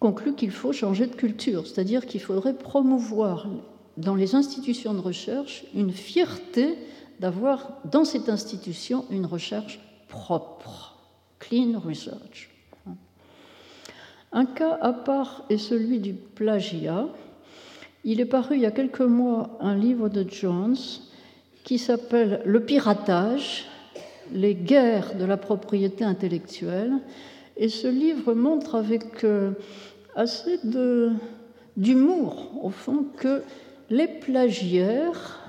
concluent 0.00 0.34
qu'il 0.34 0.50
faut 0.50 0.72
changer 0.72 1.06
de 1.06 1.14
culture, 1.14 1.66
c'est-à-dire 1.66 2.06
qu'il 2.06 2.20
faudrait 2.20 2.56
promouvoir 2.56 3.48
dans 3.96 4.14
les 4.14 4.34
institutions 4.34 4.92
de 4.94 4.98
recherche 5.00 5.64
une 5.74 5.92
fierté 5.92 6.76
d'avoir 7.20 7.78
dans 7.84 8.04
cette 8.04 8.28
institution 8.28 9.04
une 9.10 9.26
recherche 9.26 9.80
propre 10.08 10.96
clean 11.38 11.78
research. 11.78 12.50
Un 14.32 14.46
cas 14.46 14.76
à 14.80 14.92
part 14.92 15.44
est 15.48 15.58
celui 15.58 16.00
du 16.00 16.12
plagiat. 16.12 17.06
Il 18.06 18.20
est 18.20 18.26
paru 18.26 18.56
il 18.56 18.60
y 18.60 18.66
a 18.66 18.70
quelques 18.70 19.00
mois 19.00 19.56
un 19.60 19.74
livre 19.74 20.10
de 20.10 20.28
Jones 20.28 20.76
qui 21.64 21.78
s'appelle 21.78 22.42
Le 22.44 22.60
piratage, 22.60 23.64
les 24.30 24.54
guerres 24.54 25.16
de 25.16 25.24
la 25.24 25.38
propriété 25.38 26.04
intellectuelle. 26.04 26.92
Et 27.56 27.70
ce 27.70 27.88
livre 27.88 28.34
montre 28.34 28.74
avec 28.74 29.24
euh, 29.24 29.52
assez 30.14 30.58
d'humour, 31.76 32.50
au 32.62 32.68
fond, 32.70 33.06
que 33.16 33.42
les 33.88 34.08
plagiaires, 34.08 35.40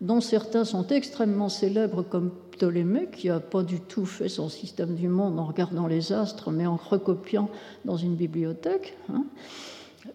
dont 0.00 0.22
certains 0.22 0.64
sont 0.64 0.86
extrêmement 0.86 1.50
célèbres 1.50 2.02
comme 2.02 2.30
Ptolémée, 2.52 3.08
qui 3.12 3.28
n'a 3.28 3.40
pas 3.40 3.62
du 3.62 3.80
tout 3.80 4.06
fait 4.06 4.30
son 4.30 4.48
système 4.48 4.94
du 4.94 5.08
monde 5.08 5.38
en 5.38 5.44
regardant 5.44 5.86
les 5.86 6.12
astres, 6.12 6.50
mais 6.50 6.66
en 6.66 6.76
recopiant 6.76 7.50
dans 7.84 7.96
une 7.96 8.14
bibliothèque, 8.14 8.96
hein, 9.12 9.24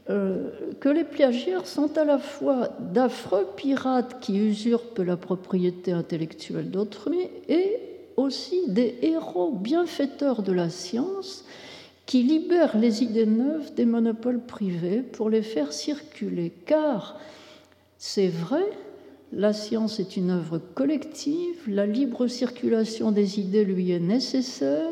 que 0.08 0.90
les 0.90 1.04
plagiaires 1.04 1.66
sont 1.66 1.98
à 1.98 2.04
la 2.04 2.20
fois 2.20 2.70
d'affreux 2.80 3.48
pirates 3.56 4.20
qui 4.20 4.38
usurpent 4.38 5.00
la 5.00 5.18
propriété 5.18 5.92
intellectuelle 5.92 6.72
d'autrui 6.72 7.30
et 7.48 7.80
aussi 8.18 8.68
des 8.68 8.98
héros 9.02 9.52
bienfaiteurs 9.52 10.44
de 10.44 10.52
la 10.52 10.70
science 10.70 11.46
qui 12.06 12.24
libèrent 12.24 12.78
les 12.78 13.04
idées 13.04 13.26
neuves 13.26 13.74
des 13.76 13.86
monopoles 13.86 14.42
privés 14.42 15.02
pour 15.02 15.30
les 15.30 15.42
faire 15.42 15.72
circuler. 15.72 16.52
Car 16.66 17.20
c'est 17.98 18.28
vrai, 18.28 18.66
la 19.32 19.54
science 19.54 20.00
est 20.00 20.18
une 20.18 20.30
œuvre 20.30 20.60
collective, 20.76 21.62
la 21.68 21.86
libre 21.86 22.28
circulation 22.28 23.12
des 23.12 23.40
idées 23.40 23.64
lui 23.64 23.92
est 23.92 24.00
nécessaire, 24.00 24.92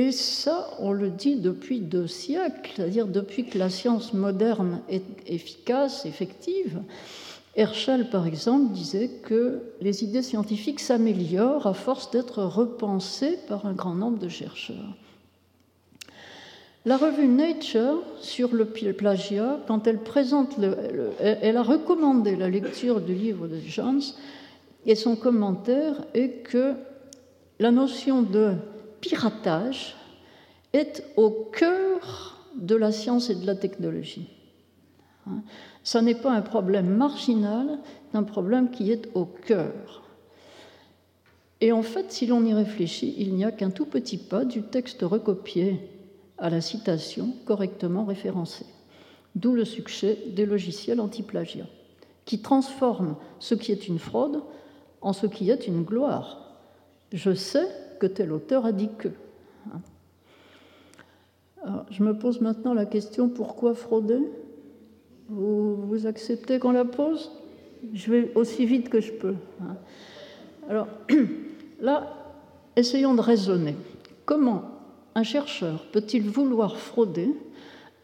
et 0.00 0.12
ça, 0.12 0.70
on 0.78 0.92
le 0.92 1.10
dit 1.10 1.36
depuis 1.36 1.80
deux 1.80 2.06
siècles, 2.06 2.70
c'est-à-dire 2.74 3.06
depuis 3.06 3.44
que 3.44 3.58
la 3.58 3.68
science 3.68 4.14
moderne 4.14 4.80
est 4.88 5.04
efficace, 5.26 6.06
effective. 6.06 6.80
Herschel, 7.54 8.08
par 8.08 8.26
exemple, 8.26 8.72
disait 8.72 9.10
que 9.22 9.60
les 9.82 10.02
idées 10.02 10.22
scientifiques 10.22 10.80
s'améliorent 10.80 11.66
à 11.66 11.74
force 11.74 12.10
d'être 12.10 12.42
repensées 12.42 13.38
par 13.46 13.66
un 13.66 13.74
grand 13.74 13.94
nombre 13.94 14.18
de 14.18 14.30
chercheurs. 14.30 14.96
La 16.86 16.96
revue 16.96 17.28
Nature, 17.28 18.02
sur 18.22 18.54
le 18.54 18.64
plagiat, 18.64 19.58
quand 19.68 19.86
elle 19.86 19.98
présente, 19.98 20.56
elle 21.20 21.56
a 21.58 21.62
recommandé 21.62 22.36
la 22.36 22.48
lecture 22.48 23.02
du 23.02 23.12
livre 23.12 23.48
de 23.48 23.58
Jones, 23.58 24.00
et 24.86 24.94
son 24.94 25.14
commentaire 25.14 25.96
est 26.14 26.42
que 26.42 26.72
la 27.58 27.70
notion 27.70 28.22
de 28.22 28.54
piratage 29.00 29.96
est 30.72 31.04
au 31.16 31.30
cœur 31.30 32.38
de 32.56 32.74
la 32.74 32.92
science 32.92 33.30
et 33.30 33.34
de 33.34 33.46
la 33.46 33.54
technologie. 33.54 34.28
Hein? 35.26 35.42
Ça 35.82 36.02
n'est 36.02 36.14
pas 36.14 36.32
un 36.32 36.42
problème 36.42 36.96
marginal, 36.96 37.78
c'est 38.10 38.18
un 38.18 38.22
problème 38.22 38.70
qui 38.70 38.92
est 38.92 39.08
au 39.14 39.24
cœur. 39.24 40.02
Et 41.60 41.72
en 41.72 41.82
fait, 41.82 42.10
si 42.10 42.26
l'on 42.26 42.44
y 42.44 42.54
réfléchit, 42.54 43.14
il 43.18 43.34
n'y 43.34 43.44
a 43.44 43.52
qu'un 43.52 43.70
tout 43.70 43.86
petit 43.86 44.16
pas 44.16 44.44
du 44.44 44.62
texte 44.62 45.02
recopié 45.02 45.80
à 46.38 46.48
la 46.48 46.60
citation 46.60 47.34
correctement 47.44 48.04
référencée. 48.04 48.66
D'où 49.34 49.54
le 49.54 49.64
succès 49.64 50.18
des 50.28 50.46
logiciels 50.46 51.00
anti-plagiat, 51.00 51.66
qui 52.24 52.40
transforment 52.40 53.16
ce 53.38 53.54
qui 53.54 53.72
est 53.72 53.88
une 53.88 53.98
fraude 53.98 54.42
en 55.02 55.12
ce 55.12 55.26
qui 55.26 55.50
est 55.50 55.66
une 55.66 55.82
gloire. 55.82 56.56
Je 57.12 57.34
sais 57.34 57.68
que 58.00 58.06
tel 58.06 58.32
auteur 58.32 58.66
a 58.66 58.72
dit 58.72 58.90
que. 58.98 59.08
je 61.90 62.02
me 62.02 62.18
pose 62.18 62.40
maintenant 62.40 62.74
la 62.74 62.86
question 62.86 63.28
pourquoi 63.28 63.74
frauder? 63.74 64.20
Vous, 65.28 65.76
vous, 65.76 66.06
acceptez 66.08 66.58
qu'on 66.58 66.72
la 66.72 66.84
pose? 66.84 67.30
Je 67.94 68.10
vais 68.10 68.32
aussi 68.34 68.66
vite 68.66 68.88
que 68.88 69.00
je 69.00 69.12
peux. 69.12 69.36
Hein. 69.62 69.76
Alors 70.68 70.88
là, 71.80 72.08
essayons 72.74 73.14
de 73.14 73.20
raisonner. 73.20 73.76
Comment 74.24 74.64
un 75.14 75.22
chercheur 75.22 75.86
peut-il 75.92 76.28
vouloir 76.28 76.76
frauder 76.76 77.32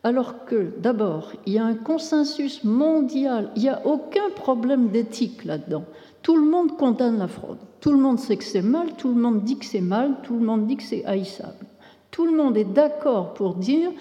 alors 0.06 0.44
que, 0.44 0.70
d'abord, 0.78 1.32
il 1.46 1.54
y 1.54 1.58
a 1.58 1.64
un 1.64 1.74
consensus 1.74 2.62
mondial, 2.62 3.50
il 3.56 3.62
n'y 3.62 3.68
a 3.68 3.84
aucun 3.84 4.30
problème 4.36 4.90
d'éthique 4.90 5.44
là-dedans. 5.44 5.84
Tout 6.26 6.36
le 6.36 6.50
monde 6.50 6.76
condamne 6.76 7.18
la 7.18 7.28
fraude. 7.28 7.58
Tout 7.78 7.92
le 7.92 7.98
monde 7.98 8.18
sait 8.18 8.36
que 8.36 8.42
c'est 8.42 8.60
mal, 8.60 8.96
tout 8.98 9.06
le 9.14 9.14
monde 9.14 9.44
dit 9.44 9.58
que 9.58 9.64
c'est 9.64 9.80
mal, 9.80 10.16
tout 10.24 10.36
le 10.36 10.44
monde 10.44 10.66
dit 10.66 10.76
que 10.76 10.82
c'est 10.82 11.04
haïssable. 11.04 11.64
Tout 12.10 12.26
le 12.26 12.36
monde 12.36 12.56
est 12.56 12.64
d'accord 12.64 13.32
pour 13.34 13.54
dire 13.54 13.92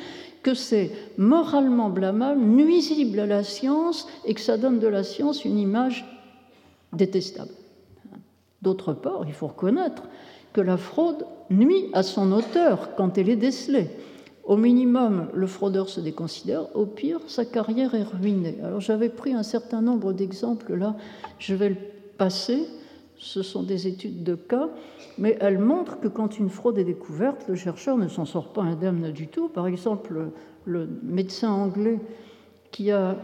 que 0.41 0.55
c'est 0.55 0.89
moralement 1.19 1.91
blâmable, 1.91 2.41
nuisible 2.41 3.19
à 3.19 3.27
la 3.27 3.43
science 3.43 4.07
et 4.25 4.33
que 4.33 4.41
ça 4.41 4.57
donne 4.57 4.79
de 4.79 4.87
la 4.87 5.03
science 5.03 5.45
une 5.45 5.59
image 5.59 6.03
détestable. 6.93 7.51
D'autre 8.63 8.93
part, 8.93 9.25
il 9.27 9.33
faut 9.33 9.45
reconnaître 9.45 10.01
que 10.51 10.61
la 10.61 10.77
fraude 10.77 11.27
nuit 11.51 11.91
à 11.93 12.01
son 12.01 12.31
auteur 12.31 12.95
quand 12.95 13.19
elle 13.19 13.29
est 13.29 13.35
décelée. 13.35 13.89
Au 14.45 14.57
minimum, 14.57 15.27
le 15.31 15.45
fraudeur 15.45 15.89
se 15.89 15.99
déconsidère, 15.99 16.75
au 16.75 16.87
pire, 16.87 17.19
sa 17.27 17.45
carrière 17.45 17.93
est 17.93 18.01
ruinée. 18.01 18.57
Alors 18.63 18.81
j'avais 18.81 19.09
pris 19.09 19.33
un 19.33 19.43
certain 19.43 19.81
nombre 19.81 20.11
d'exemples 20.11 20.73
là, 20.73 20.95
je 21.37 21.53
vais 21.53 21.69
le 21.69 21.94
passer, 22.17 22.67
ce 23.17 23.41
sont 23.41 23.63
des 23.63 23.87
études 23.87 24.23
de 24.23 24.35
cas, 24.35 24.69
mais 25.17 25.37
elles 25.39 25.59
montrent 25.59 25.99
que 25.99 26.07
quand 26.07 26.37
une 26.37 26.49
fraude 26.49 26.77
est 26.77 26.83
découverte, 26.83 27.45
le 27.47 27.55
chercheur 27.55 27.97
ne 27.97 28.07
s'en 28.07 28.25
sort 28.25 28.51
pas 28.53 28.61
indemne 28.61 29.11
du 29.11 29.27
tout. 29.27 29.47
Par 29.47 29.67
exemple, 29.67 30.31
le 30.65 30.89
médecin 31.03 31.51
anglais 31.51 31.99
qui 32.71 32.91
a 32.91 33.17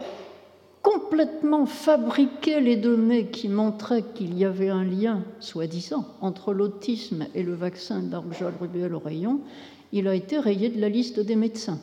complètement 0.82 1.66
fabriqué 1.66 2.60
les 2.60 2.76
données 2.76 3.28
qui 3.28 3.50
montraient 3.50 4.06
qu'il 4.14 4.38
y 4.38 4.46
avait 4.46 4.70
un 4.70 4.84
lien, 4.84 5.24
soi-disant, 5.40 6.06
entre 6.22 6.54
l'autisme 6.54 7.28
et 7.36 7.44
le 7.44 7.54
vaccin 7.54 8.00
d'argel 8.00 8.54
rubéole 8.60 8.96
au 8.96 9.00
rayon, 9.00 9.42
il 9.92 10.08
a 10.08 10.16
été 10.16 10.40
rayé 10.40 10.70
de 10.70 10.80
la 10.80 10.90
liste 10.90 11.20
des 11.20 11.36
médecins 11.36 11.80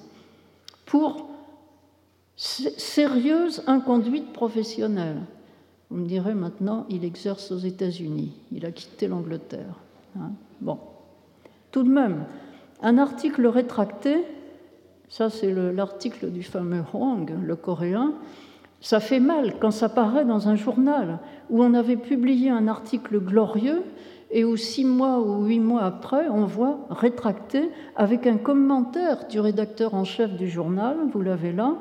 pour 0.87 1.29
sérieuse 2.37 3.62
inconduite 3.66 4.33
professionnelle. 4.33 5.23
Vous 5.90 5.96
me 5.96 6.07
direz 6.07 6.35
maintenant, 6.35 6.87
il 6.90 7.05
exerce 7.05 7.51
aux 7.51 7.59
États-Unis, 7.59 8.33
il 8.53 8.66
a 8.66 8.70
quitté 8.70 9.09
l'Angleterre. 9.09 9.81
Hein. 10.18 10.33
bon. 10.61 10.79
Tout 11.70 11.83
de 11.83 11.90
même, 11.90 12.24
un 12.83 12.98
article 12.98 13.46
rétracté, 13.46 14.24
ça 15.09 15.31
c'est 15.31 15.53
l'article 15.53 16.31
du 16.31 16.42
fameux 16.42 16.83
Huang, 16.92 17.31
le 17.42 17.57
coréen, 17.57 18.14
ça 18.81 19.01
fait 19.01 19.20
mal 19.20 19.55
quand 19.59 19.70
ça 19.70 19.88
paraît 19.88 20.24
dans 20.24 20.48
un 20.48 20.55
journal 20.55 21.18
où 21.51 21.62
on 21.62 21.74
avait 21.74 21.96
publié 21.96 22.51
un 22.51 22.68
article 22.68 23.18
glorieux 23.18 23.83
et 24.31 24.44
où 24.44 24.57
six 24.57 24.85
mois 24.85 25.20
ou 25.20 25.44
huit 25.44 25.59
mois 25.59 25.83
après, 25.83 26.29
on 26.29 26.44
voit 26.44 26.87
rétracté 26.90 27.70
avec 27.96 28.27
un 28.27 28.37
commentaire 28.37 29.27
du 29.29 29.40
rédacteur 29.40 29.94
en 29.94 30.05
chef 30.05 30.37
du 30.37 30.48
journal, 30.48 30.96
vous 31.12 31.22
l'avez 31.22 31.53
là, 31.53 31.77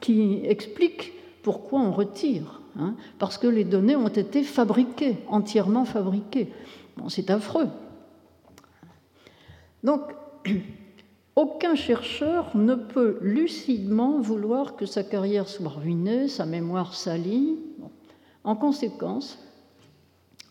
qui 0.00 0.40
explique 0.44 1.12
pourquoi 1.42 1.80
on 1.80 1.90
retire. 1.90 2.61
Hein, 2.78 2.94
parce 3.18 3.36
que 3.36 3.46
les 3.46 3.64
données 3.64 3.96
ont 3.96 4.08
été 4.08 4.42
fabriquées, 4.42 5.18
entièrement 5.28 5.84
fabriquées. 5.84 6.52
C'est 7.08 7.30
affreux. 7.30 7.68
Donc, 9.82 10.00
aucun 11.36 11.74
chercheur 11.74 12.56
ne 12.56 12.74
peut 12.74 13.18
lucidement 13.20 14.20
vouloir 14.20 14.76
que 14.76 14.86
sa 14.86 15.02
carrière 15.02 15.48
soit 15.48 15.68
ruinée, 15.68 16.28
sa 16.28 16.46
mémoire 16.46 16.94
salie. 16.94 17.58
En 18.44 18.56
conséquence, 18.56 19.38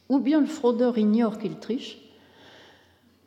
ou 0.08 0.20
bien 0.20 0.40
le 0.40 0.46
fraudeur 0.46 0.98
ignore 0.98 1.38
qu'il 1.38 1.58
triche, 1.58 1.98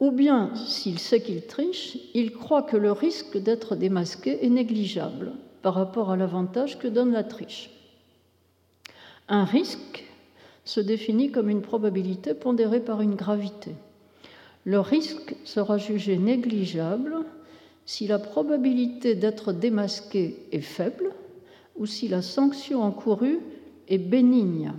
ou 0.00 0.10
bien, 0.10 0.54
s'il 0.54 0.98
sait 0.98 1.20
qu'il 1.20 1.46
triche, 1.46 1.98
il 2.14 2.32
croit 2.32 2.62
que 2.62 2.76
le 2.76 2.92
risque 2.92 3.38
d'être 3.38 3.76
démasqué 3.76 4.44
est 4.44 4.50
négligeable 4.50 5.32
par 5.62 5.74
rapport 5.74 6.10
à 6.10 6.16
l'avantage 6.16 6.78
que 6.78 6.88
donne 6.88 7.12
la 7.12 7.24
triche. 7.24 7.70
Un 9.28 9.44
risque 9.44 10.04
se 10.64 10.80
définit 10.80 11.30
comme 11.30 11.48
une 11.48 11.62
probabilité 11.62 12.34
pondérée 12.34 12.80
par 12.80 13.00
une 13.00 13.14
gravité. 13.14 13.72
Le 14.64 14.80
risque 14.80 15.34
sera 15.44 15.78
jugé 15.78 16.18
négligeable 16.18 17.24
si 17.86 18.06
la 18.06 18.18
probabilité 18.18 19.14
d'être 19.14 19.52
démasqué 19.52 20.36
est 20.52 20.60
faible 20.60 21.12
ou 21.76 21.86
si 21.86 22.08
la 22.08 22.22
sanction 22.22 22.82
encourue 22.82 23.40
est 23.88 23.98
bénigne. 23.98 24.72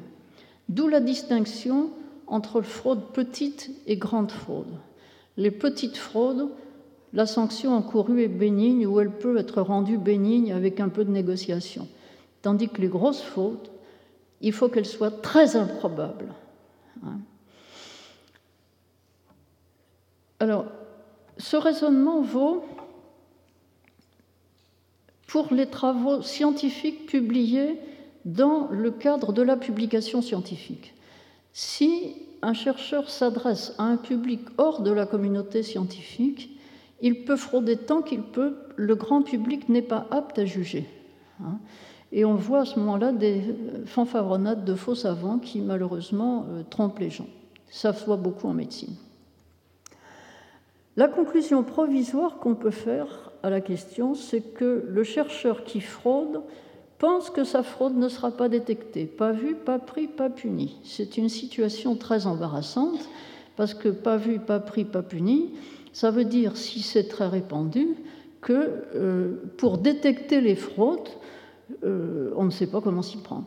D'où 0.69 0.87
la 0.87 0.99
distinction 0.99 1.89
entre 2.27 2.61
fraude 2.61 3.11
petite 3.13 3.71
et 3.85 3.97
grande 3.97 4.31
fraude. 4.31 4.79
Les 5.37 5.51
petites 5.51 5.97
fraudes, 5.97 6.49
la 7.13 7.25
sanction 7.25 7.73
encourue 7.73 8.23
est 8.23 8.27
bénigne 8.27 8.87
ou 8.87 8.99
elle 8.99 9.11
peut 9.11 9.37
être 9.37 9.61
rendue 9.61 9.97
bénigne 9.97 10.53
avec 10.53 10.79
un 10.79 10.89
peu 10.89 11.05
de 11.05 11.11
négociation. 11.11 11.87
Tandis 12.41 12.69
que 12.69 12.81
les 12.81 12.87
grosses 12.87 13.21
fraudes, 13.21 13.69
il 14.45 14.53
faut 14.53 14.69
qu'elles 14.69 14.85
soient 14.85 15.09
très 15.09 15.55
improbables. 15.55 16.31
Hein. 17.03 17.17
Alors, 20.39 20.65
ce 21.39 21.57
raisonnement 21.57 22.21
vaut 22.21 22.63
pour 25.25 25.51
les 25.51 25.65
travaux 25.65 26.21
scientifiques 26.21 27.07
publiés 27.07 27.79
dans 28.25 28.67
le 28.69 28.91
cadre 28.91 29.33
de 29.33 29.41
la 29.41 29.57
publication 29.57 30.21
scientifique. 30.21 30.93
Si 31.51 32.15
un 32.43 32.53
chercheur 32.53 33.09
s'adresse 33.09 33.73
à 33.79 33.83
un 33.85 33.97
public 33.97 34.41
hors 34.59 34.81
de 34.81 34.91
la 34.91 35.07
communauté 35.07 35.63
scientifique, 35.63 36.55
il 37.01 37.25
peut 37.25 37.35
frauder 37.35 37.77
tant 37.77 38.03
qu'il 38.03 38.21
peut, 38.21 38.57
le 38.75 38.93
grand 38.93 39.23
public 39.23 39.69
n'est 39.69 39.81
pas 39.81 40.05
apte 40.11 40.37
à 40.37 40.45
juger. 40.45 40.85
Et 42.11 42.25
on 42.25 42.35
voit 42.35 42.61
à 42.61 42.65
ce 42.65 42.79
moment-là 42.79 43.11
des 43.11 43.41
fanfaronnades 43.85 44.63
de 44.63 44.75
faux 44.75 44.95
savants 44.95 45.39
qui 45.39 45.61
malheureusement 45.61 46.45
euh, 46.49 46.63
trompent 46.69 46.99
les 46.99 47.09
gens. 47.09 47.27
Ça 47.69 47.93
se 47.93 48.05
voit 48.05 48.17
beaucoup 48.17 48.47
en 48.47 48.53
médecine. 48.53 48.95
La 50.97 51.07
conclusion 51.07 51.63
provisoire 51.63 52.37
qu'on 52.37 52.55
peut 52.55 52.71
faire 52.71 53.31
à 53.43 53.49
la 53.49 53.59
question, 53.59 54.15
c'est 54.15 54.41
que 54.41 54.85
le 54.87 55.03
chercheur 55.03 55.65
qui 55.65 55.81
fraude 55.81 56.41
pense 56.99 57.29
que 57.29 57.43
sa 57.43 57.63
fraude 57.63 57.97
ne 57.97 58.07
sera 58.07 58.31
pas 58.31 58.47
détectée, 58.47 59.05
pas 59.05 59.33
vue, 59.33 59.55
pas 59.55 59.79
pris, 59.79 60.07
pas 60.07 60.29
puni. 60.29 60.77
C'est 60.83 61.17
une 61.17 61.27
situation 61.27 61.95
très 61.95 62.27
embarrassante 62.27 63.09
parce 63.57 63.73
que 63.73 63.89
pas 63.89 64.17
vu, 64.17 64.39
pas 64.39 64.59
pris, 64.59 64.85
pas 64.85 65.01
puni, 65.01 65.51
ça 65.91 66.11
veut 66.11 66.25
dire, 66.25 66.57
si 66.57 66.81
c'est 66.81 67.07
très 67.07 67.27
répandu, 67.27 67.87
que 68.41 68.83
euh, 68.95 69.41
pour 69.57 69.77
détecter 69.77 70.41
les 70.41 70.55
fraudes, 70.55 71.09
euh, 71.83 72.31
on 72.35 72.45
ne 72.45 72.49
sait 72.49 72.67
pas 72.67 72.81
comment 72.81 73.01
s'y 73.01 73.17
prendre. 73.17 73.45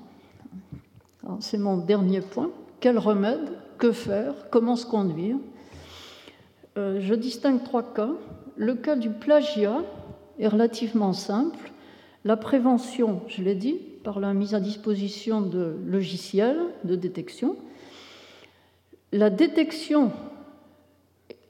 C'est 1.40 1.58
mon 1.58 1.76
dernier 1.76 2.20
point. 2.20 2.50
Quel 2.80 2.98
remède 2.98 3.50
Que 3.78 3.92
faire 3.92 4.34
Comment 4.50 4.76
se 4.76 4.86
conduire? 4.86 5.36
Euh, 6.76 7.00
Je 7.00 7.14
distingue 7.14 7.62
trois 7.62 7.82
cas. 7.82 8.10
Le 8.56 8.74
cas 8.74 8.96
du 8.96 9.10
plagiat 9.10 9.82
est 10.38 10.48
relativement 10.48 11.12
simple. 11.12 11.72
La 12.24 12.36
prévention, 12.36 13.22
je 13.28 13.42
l'ai 13.42 13.54
dit, 13.54 13.78
par 14.04 14.20
la 14.20 14.32
mise 14.34 14.54
à 14.54 14.60
disposition 14.60 15.40
de 15.40 15.76
logiciels 15.86 16.60
de 16.84 16.96
détection. 16.96 17.56
La 19.12 19.30
détection 19.30 20.12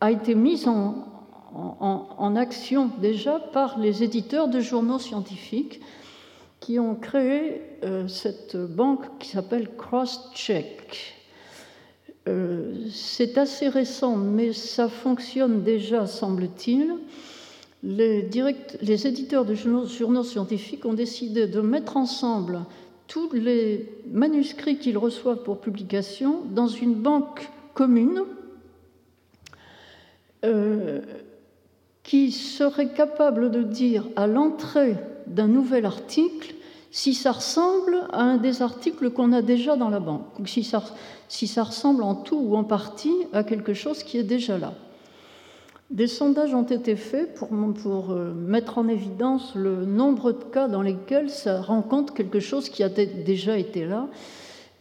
a 0.01 0.11
été 0.11 0.35
mise 0.35 0.69
en, 0.69 1.09
en, 1.55 2.37
action 2.37 2.91
déjà 3.01 3.39
par 3.39 3.79
les 3.79 4.03
éditeurs 4.03 4.49
de 4.49 4.61
journaux 4.61 4.99
scientifiques 4.99 5.81
qui 6.61 6.79
ont 6.79 6.95
créé 6.95 7.63
euh, 7.85 8.09
cette 8.09 8.57
banque 8.57 9.19
qui 9.19 9.29
s'appelle 9.29 9.69
Crosscheck. 9.77 11.15
Euh, 12.29 12.75
c'est 12.93 13.39
assez 13.39 13.69
récent, 13.69 14.17
mais 14.17 14.53
ça 14.53 14.89
fonctionne 14.89 15.63
déjà, 15.63 16.07
semble-t-il 16.07 16.95
les, 17.83 19.07
éditeurs 19.07 19.45
de 19.45 19.55
journaux, 19.55 20.25
scientifiques 20.25 20.85
ont 20.85 20.95
décidé 20.95 21.47
de 21.47 21.61
mettre 21.61 21.97
ensemble 21.97 22.61
tous 23.07 23.33
les 23.33 23.89
manuscrits 24.11 24.79
qu'ils 24.79 24.99
reçoivent 24.99 25.43
pour 25.43 25.61
publication 25.61 26.43
dans 26.51 26.67
une 26.67 26.95
banque 26.95 27.49
commune 27.75 28.25
euh, 30.45 31.01
qui 32.03 32.33
serait 32.33 32.93
capable 32.93 33.51
de 33.51 33.63
dire 33.63 34.09
à 34.17 34.27
l'entrée 34.27 34.97
d'un 35.29 35.49
nouvel 35.49 35.87
article 35.87 36.55
si 36.91 37.15
ça 37.15 37.33
ressemble 37.33 38.07
à 38.13 38.23
un 38.23 38.37
des 38.39 38.63
articles 38.63 39.11
qu'on 39.11 39.33
a 39.33 39.43
déjà 39.43 39.77
dans 39.77 39.91
la 39.91 40.01
banque, 40.01 40.39
ou 40.39 40.47
si 40.47 40.65
ça 40.65 41.63
ressemble 41.63 42.03
en 42.03 42.15
tout 42.15 42.39
ou 42.39 42.57
en 42.57 42.65
partie 42.65 43.15
à 43.33 43.45
quelque 43.45 43.75
chose 43.75 44.03
qui 44.03 44.19
est 44.19 44.25
déjà 44.25 44.59
là. 44.59 44.75
Des 45.91 46.07
sondages 46.07 46.55
ont 46.55 46.65
été 46.65 46.97
faits 46.97 47.35
pour, 47.35 48.11
euh, 48.11 48.35
mettre 48.35 48.77
en 48.77 48.89
évidence 48.89 49.55
le 49.55 49.87
nombre 49.87 50.33
de 50.33 50.45
cas 50.45 50.69
dans 50.69 50.83
lesquels 50.83 51.31
ça 51.31 51.63
rencontre 51.63 52.13
quelque 52.13 52.41
chose 52.41 52.69
qui 52.69 52.83
a 52.83 52.91
déjà 52.91 53.57
été 53.57 53.87
là. 53.87 54.09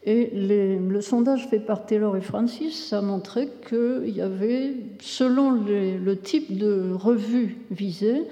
Et 0.03 0.31
le 0.33 1.01
sondage 1.01 1.47
fait 1.47 1.59
par 1.59 1.85
Taylor 1.85 2.15
et 2.15 2.21
Francis 2.21 2.93
a 2.93 3.01
montré 3.01 3.49
qu'il 3.67 4.15
y 4.15 4.21
avait, 4.21 4.73
selon 4.99 5.51
le 5.51 6.15
type 6.15 6.57
de 6.57 6.93
revue 6.93 7.57
visée, 7.71 8.23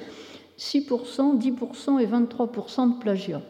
6%, 0.58 1.38
10% 1.40 2.00
et 2.00 2.08
23% 2.08 2.96
de 2.96 3.00
plagiat. 3.00 3.42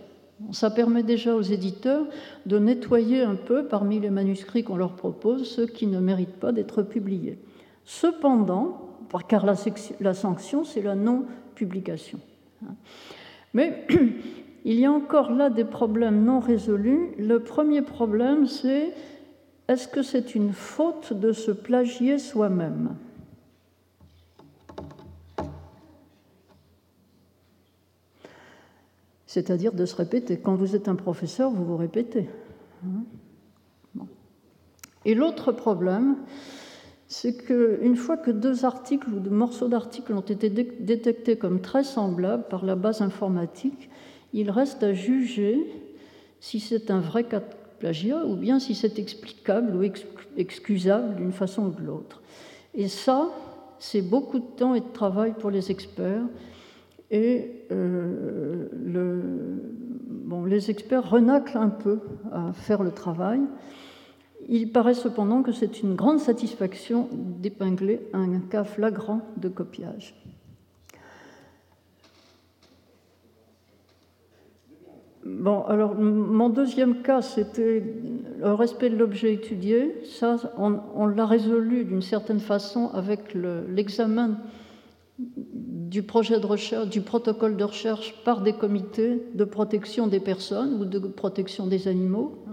Ça 0.52 0.70
permet 0.70 1.04
déjà 1.04 1.36
aux 1.36 1.42
éditeurs 1.42 2.06
de 2.46 2.60
nettoyer 2.60 3.22
un 3.22 3.36
peu 3.36 3.66
parmi 3.66 4.00
les 4.00 4.10
manuscrits 4.10 4.64
qu'on 4.64 4.76
leur 4.76 4.96
propose 4.96 5.50
ceux 5.50 5.66
qui 5.66 5.88
ne 5.88 6.00
méritent 6.00 6.40
pas 6.40 6.52
d'être 6.52 6.82
publiés. 6.82 7.40
Cependant, 7.86 8.86
car 9.30 9.46
la, 9.46 10.14
sanction, 10.14 10.64
c'est 10.64 10.82
la 10.82 10.96
non-publication. 10.96 12.20
Mais 13.54 13.88
il 14.66 14.80
y 14.80 14.86
a 14.86 14.92
encore 14.92 15.32
là 15.32 15.50
des 15.50 15.64
problèmes 15.64 16.26
non 16.26 16.40
résolus. 16.40 17.12
Le 17.18 17.40
premier 17.40 17.82
problème, 17.82 18.46
c'est 18.46 18.94
est-ce 19.68 19.88
que 19.88 20.02
c'est 20.02 20.36
une 20.36 20.52
faute 20.52 21.14
de 21.14 21.32
se 21.32 21.52
plagier 21.52 22.18
soi-même? 22.18 22.96
C'est-à-dire 29.36 29.74
de 29.74 29.86
se 29.86 29.98
répéter. 29.98 30.38
Quand 30.38 30.56
vous 30.56 30.78
êtes 30.78 30.88
un 30.88 30.96
professeur, 30.96 31.52
vous 31.52 31.66
vous 31.66 31.76
répétez. 31.76 32.30
Hein. 32.86 34.06
Et 35.04 35.14
l'autre 35.14 35.52
problème, 35.52 36.16
c'est 37.10 37.36
qu'une 37.36 37.98
fois 37.98 38.16
que 38.16 38.32
deux 38.32 38.64
articles 38.64 39.10
ou 39.10 39.20
deux 39.20 39.30
morceaux 39.30 39.68
d'articles 39.68 40.14
ont 40.14 40.22
été 40.22 40.50
détectés 40.50 41.36
comme 41.36 41.60
très 41.60 41.84
semblables 41.84 42.46
par 42.50 42.64
la 42.64 42.76
base 42.76 43.02
informatique, 43.02 43.90
il 44.32 44.50
reste 44.50 44.84
à 44.84 44.94
juger 44.94 45.60
si 46.40 46.62
c'est 46.62 46.90
un 46.90 47.02
vrai 47.02 47.26
cas 47.26 47.42
de 47.42 47.46
plagiat 47.80 48.26
ou 48.26 48.38
bien 48.38 48.60
si 48.60 48.74
c'est 48.74 49.00
explicable 49.00 49.76
ou 49.76 49.84
excusable 50.38 51.16
d'une 51.18 51.34
façon 51.34 51.66
ou 51.66 51.72
de 51.72 51.82
l'autre. 51.82 52.22
Et 52.74 52.88
ça, 52.88 53.30
c'est 53.80 54.02
beaucoup 54.02 54.40
de 54.40 54.48
temps 54.58 54.76
et 54.76 54.80
de 54.80 54.94
travail 54.94 55.34
pour 55.38 55.52
les 55.52 55.72
experts. 55.72 56.24
Et 57.12 57.66
euh, 57.72 58.68
les 60.48 60.70
experts 60.70 61.10
renaclent 61.10 61.58
un 61.58 61.70
peu 61.70 62.00
à 62.32 62.54
faire 62.54 62.84
le 62.84 62.92
travail. 62.92 63.42
Il 64.48 64.72
paraît 64.72 64.94
cependant 64.94 65.42
que 65.42 65.52
c'est 65.52 65.82
une 65.82 65.96
grande 65.96 66.20
satisfaction 66.20 67.10
d'épingler 67.14 68.02
un 68.14 68.40
cas 68.40 68.64
flagrant 68.64 69.22
de 69.38 69.50
copiage. 69.50 70.14
Bon, 75.26 75.64
alors 75.64 75.96
mon 75.96 76.50
deuxième 76.50 77.02
cas, 77.02 77.24
c'était 77.24 77.84
le 78.40 78.54
respect 78.54 78.92
de 78.92 78.98
l'objet 78.98 79.34
étudié. 79.34 79.96
Ça, 80.04 80.38
on, 80.58 81.08
l'a 81.08 81.26
résolu 81.26 81.84
d'une 81.84 82.04
certaine 82.04 82.40
façon 82.40 82.92
avec 82.94 83.34
l'examen 83.34 84.38
du 85.18 86.04
projet 86.04 86.40
de 86.40 86.46
recherche, 86.46 86.90
du 86.90 87.02
protocole 87.02 87.56
de 87.56 87.64
recherche 87.64 88.16
par 88.24 88.42
des 88.42 88.54
comités 88.54 89.22
de 89.34 89.44
protection 89.46 90.08
des 90.08 90.20
personnes 90.20 90.82
ou 90.82 90.86
de 90.86 91.00
protection 91.00 91.68
des 91.68 91.88
animaux. 91.88 92.44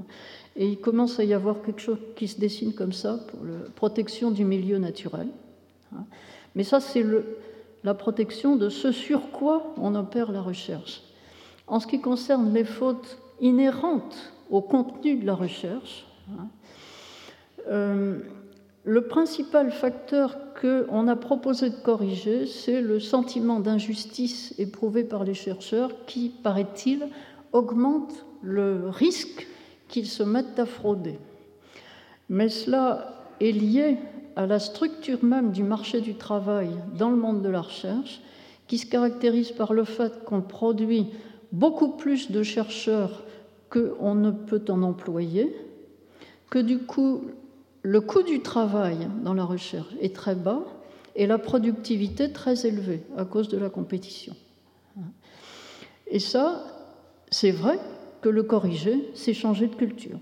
Et 0.54 0.68
il 0.68 0.78
commence 0.78 1.18
à 1.18 1.24
y 1.24 1.34
avoir 1.34 1.62
quelque 1.62 1.80
chose 1.80 1.98
qui 2.14 2.28
se 2.28 2.38
dessine 2.38 2.74
comme 2.74 2.92
ça 2.92 3.18
pour 3.28 3.44
la 3.44 3.70
protection 3.74 4.30
du 4.30 4.44
milieu 4.44 4.78
naturel. 4.78 5.28
Mais 6.54 6.62
ça, 6.62 6.80
c'est 6.80 7.04
la 7.84 7.94
protection 7.94 8.56
de 8.56 8.68
ce 8.68 8.92
sur 8.92 9.30
quoi 9.30 9.74
on 9.76 9.94
opère 9.94 10.30
la 10.30 10.42
recherche. 10.42 11.02
En 11.66 11.80
ce 11.80 11.86
qui 11.86 12.00
concerne 12.00 12.52
les 12.52 12.64
fautes 12.64 13.18
inhérentes 13.40 14.32
au 14.50 14.60
contenu 14.60 15.16
de 15.16 15.26
la 15.26 15.34
recherche, 15.34 16.06
hein, 16.30 16.48
euh, 17.70 18.20
le 18.84 19.02
principal 19.02 19.70
facteur 19.70 20.36
qu'on 20.60 21.06
a 21.06 21.16
proposé 21.16 21.70
de 21.70 21.76
corriger, 21.76 22.46
c'est 22.46 22.80
le 22.80 22.98
sentiment 22.98 23.60
d'injustice 23.60 24.54
éprouvé 24.58 25.04
par 25.04 25.24
les 25.24 25.34
chercheurs 25.34 25.90
qui, 26.06 26.30
paraît-il, 26.30 27.08
augmente 27.52 28.26
le 28.42 28.88
risque 28.88 29.46
qu'ils 29.88 30.08
se 30.08 30.22
mettent 30.22 30.58
à 30.58 30.66
frauder. 30.66 31.18
Mais 32.28 32.48
cela 32.48 33.22
est 33.40 33.52
lié 33.52 33.98
à 34.34 34.46
la 34.46 34.58
structure 34.58 35.22
même 35.22 35.52
du 35.52 35.62
marché 35.62 36.00
du 36.00 36.14
travail 36.14 36.70
dans 36.98 37.10
le 37.10 37.16
monde 37.16 37.42
de 37.42 37.48
la 37.48 37.60
recherche, 37.60 38.20
qui 38.66 38.78
se 38.78 38.86
caractérise 38.86 39.52
par 39.52 39.74
le 39.74 39.84
fait 39.84 40.24
qu'on 40.24 40.40
produit 40.40 41.06
beaucoup 41.52 41.90
plus 41.90 42.30
de 42.30 42.42
chercheurs 42.42 43.22
qu'on 43.70 44.14
ne 44.14 44.30
peut 44.30 44.64
en 44.68 44.82
employer, 44.82 45.54
que 46.50 46.58
du 46.58 46.78
coup 46.78 47.26
le 47.82 48.00
coût 48.00 48.22
du 48.22 48.40
travail 48.40 49.08
dans 49.24 49.34
la 49.34 49.44
recherche 49.44 49.94
est 50.00 50.14
très 50.14 50.34
bas 50.34 50.62
et 51.16 51.26
la 51.26 51.38
productivité 51.38 52.32
très 52.32 52.66
élevée 52.66 53.02
à 53.16 53.24
cause 53.24 53.48
de 53.48 53.58
la 53.58 53.70
compétition. 53.70 54.34
Et 56.06 56.18
ça, 56.18 56.64
c'est 57.30 57.50
vrai 57.50 57.78
que 58.20 58.28
le 58.28 58.42
corriger, 58.42 59.10
c'est 59.14 59.34
changer 59.34 59.66
de 59.66 59.74
culture. 59.74 60.18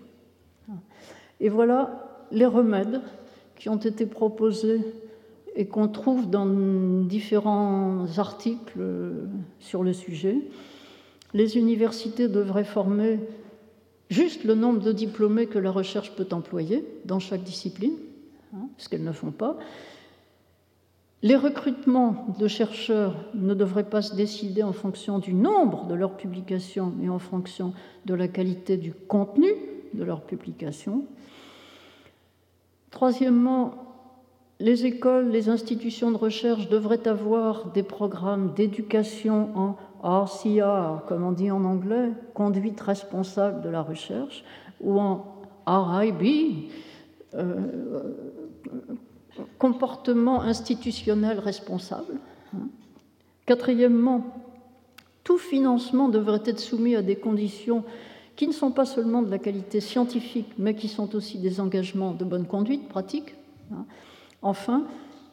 Et 1.40 1.48
voilà 1.48 2.26
les 2.32 2.46
remèdes 2.46 3.02
qui 3.56 3.68
ont 3.68 3.76
été 3.76 4.06
proposés 4.06 4.80
et 5.56 5.66
qu'on 5.66 5.88
trouve 5.88 6.30
dans 6.30 6.46
différents 6.46 8.06
articles 8.18 8.80
sur 9.58 9.82
le 9.82 9.92
sujet. 9.92 10.36
Les 11.34 11.58
universités 11.58 12.28
devraient 12.28 12.64
former 12.64 13.20
juste 14.10 14.44
le 14.44 14.54
nombre 14.54 14.80
de 14.80 14.92
diplômés 14.92 15.46
que 15.46 15.58
la 15.58 15.70
recherche 15.70 16.12
peut 16.12 16.28
employer 16.32 16.84
dans 17.04 17.20
chaque 17.20 17.42
discipline, 17.42 17.94
hein, 18.54 18.68
ce 18.76 18.88
qu'elles 18.88 19.04
ne 19.04 19.12
font 19.12 19.30
pas. 19.30 19.56
Les 21.22 21.36
recrutements 21.36 22.26
de 22.38 22.48
chercheurs 22.48 23.14
ne 23.34 23.54
devraient 23.54 23.88
pas 23.88 24.02
se 24.02 24.14
décider 24.14 24.62
en 24.62 24.72
fonction 24.72 25.18
du 25.18 25.34
nombre 25.34 25.86
de 25.86 25.94
leurs 25.94 26.16
publications, 26.16 26.92
mais 26.98 27.08
en 27.08 27.18
fonction 27.18 27.74
de 28.06 28.14
la 28.14 28.26
qualité 28.26 28.76
du 28.78 28.94
contenu 28.94 29.48
de 29.92 30.02
leurs 30.02 30.22
publications. 30.22 31.04
Troisièmement, 32.90 33.74
les 34.60 34.86
écoles, 34.86 35.30
les 35.30 35.48
institutions 35.48 36.10
de 36.10 36.16
recherche 36.16 36.68
devraient 36.68 37.06
avoir 37.06 37.70
des 37.72 37.82
programmes 37.82 38.54
d'éducation 38.54 39.50
en 39.56 39.76
RCR, 40.02 41.06
comme 41.06 41.24
on 41.24 41.32
dit 41.32 41.50
en 41.50 41.64
anglais, 41.64 42.10
conduite 42.34 42.80
responsable 42.80 43.62
de 43.62 43.68
la 43.68 43.82
recherche, 43.82 44.44
ou 44.80 44.98
en 44.98 45.24
RIB, 45.66 46.70
euh, 47.34 48.14
comportement 49.58 50.42
institutionnel 50.42 51.38
responsable. 51.38 52.18
Quatrièmement, 53.46 54.24
tout 55.24 55.38
financement 55.38 56.08
devrait 56.08 56.42
être 56.44 56.60
soumis 56.60 56.96
à 56.96 57.02
des 57.02 57.16
conditions 57.16 57.84
qui 58.36 58.46
ne 58.46 58.52
sont 58.52 58.70
pas 58.70 58.86
seulement 58.86 59.22
de 59.22 59.30
la 59.30 59.38
qualité 59.38 59.80
scientifique, 59.80 60.52
mais 60.58 60.74
qui 60.74 60.88
sont 60.88 61.14
aussi 61.14 61.38
des 61.38 61.60
engagements 61.60 62.12
de 62.12 62.24
bonne 62.24 62.46
conduite 62.46 62.88
pratique. 62.88 63.34
Enfin, 64.42 64.86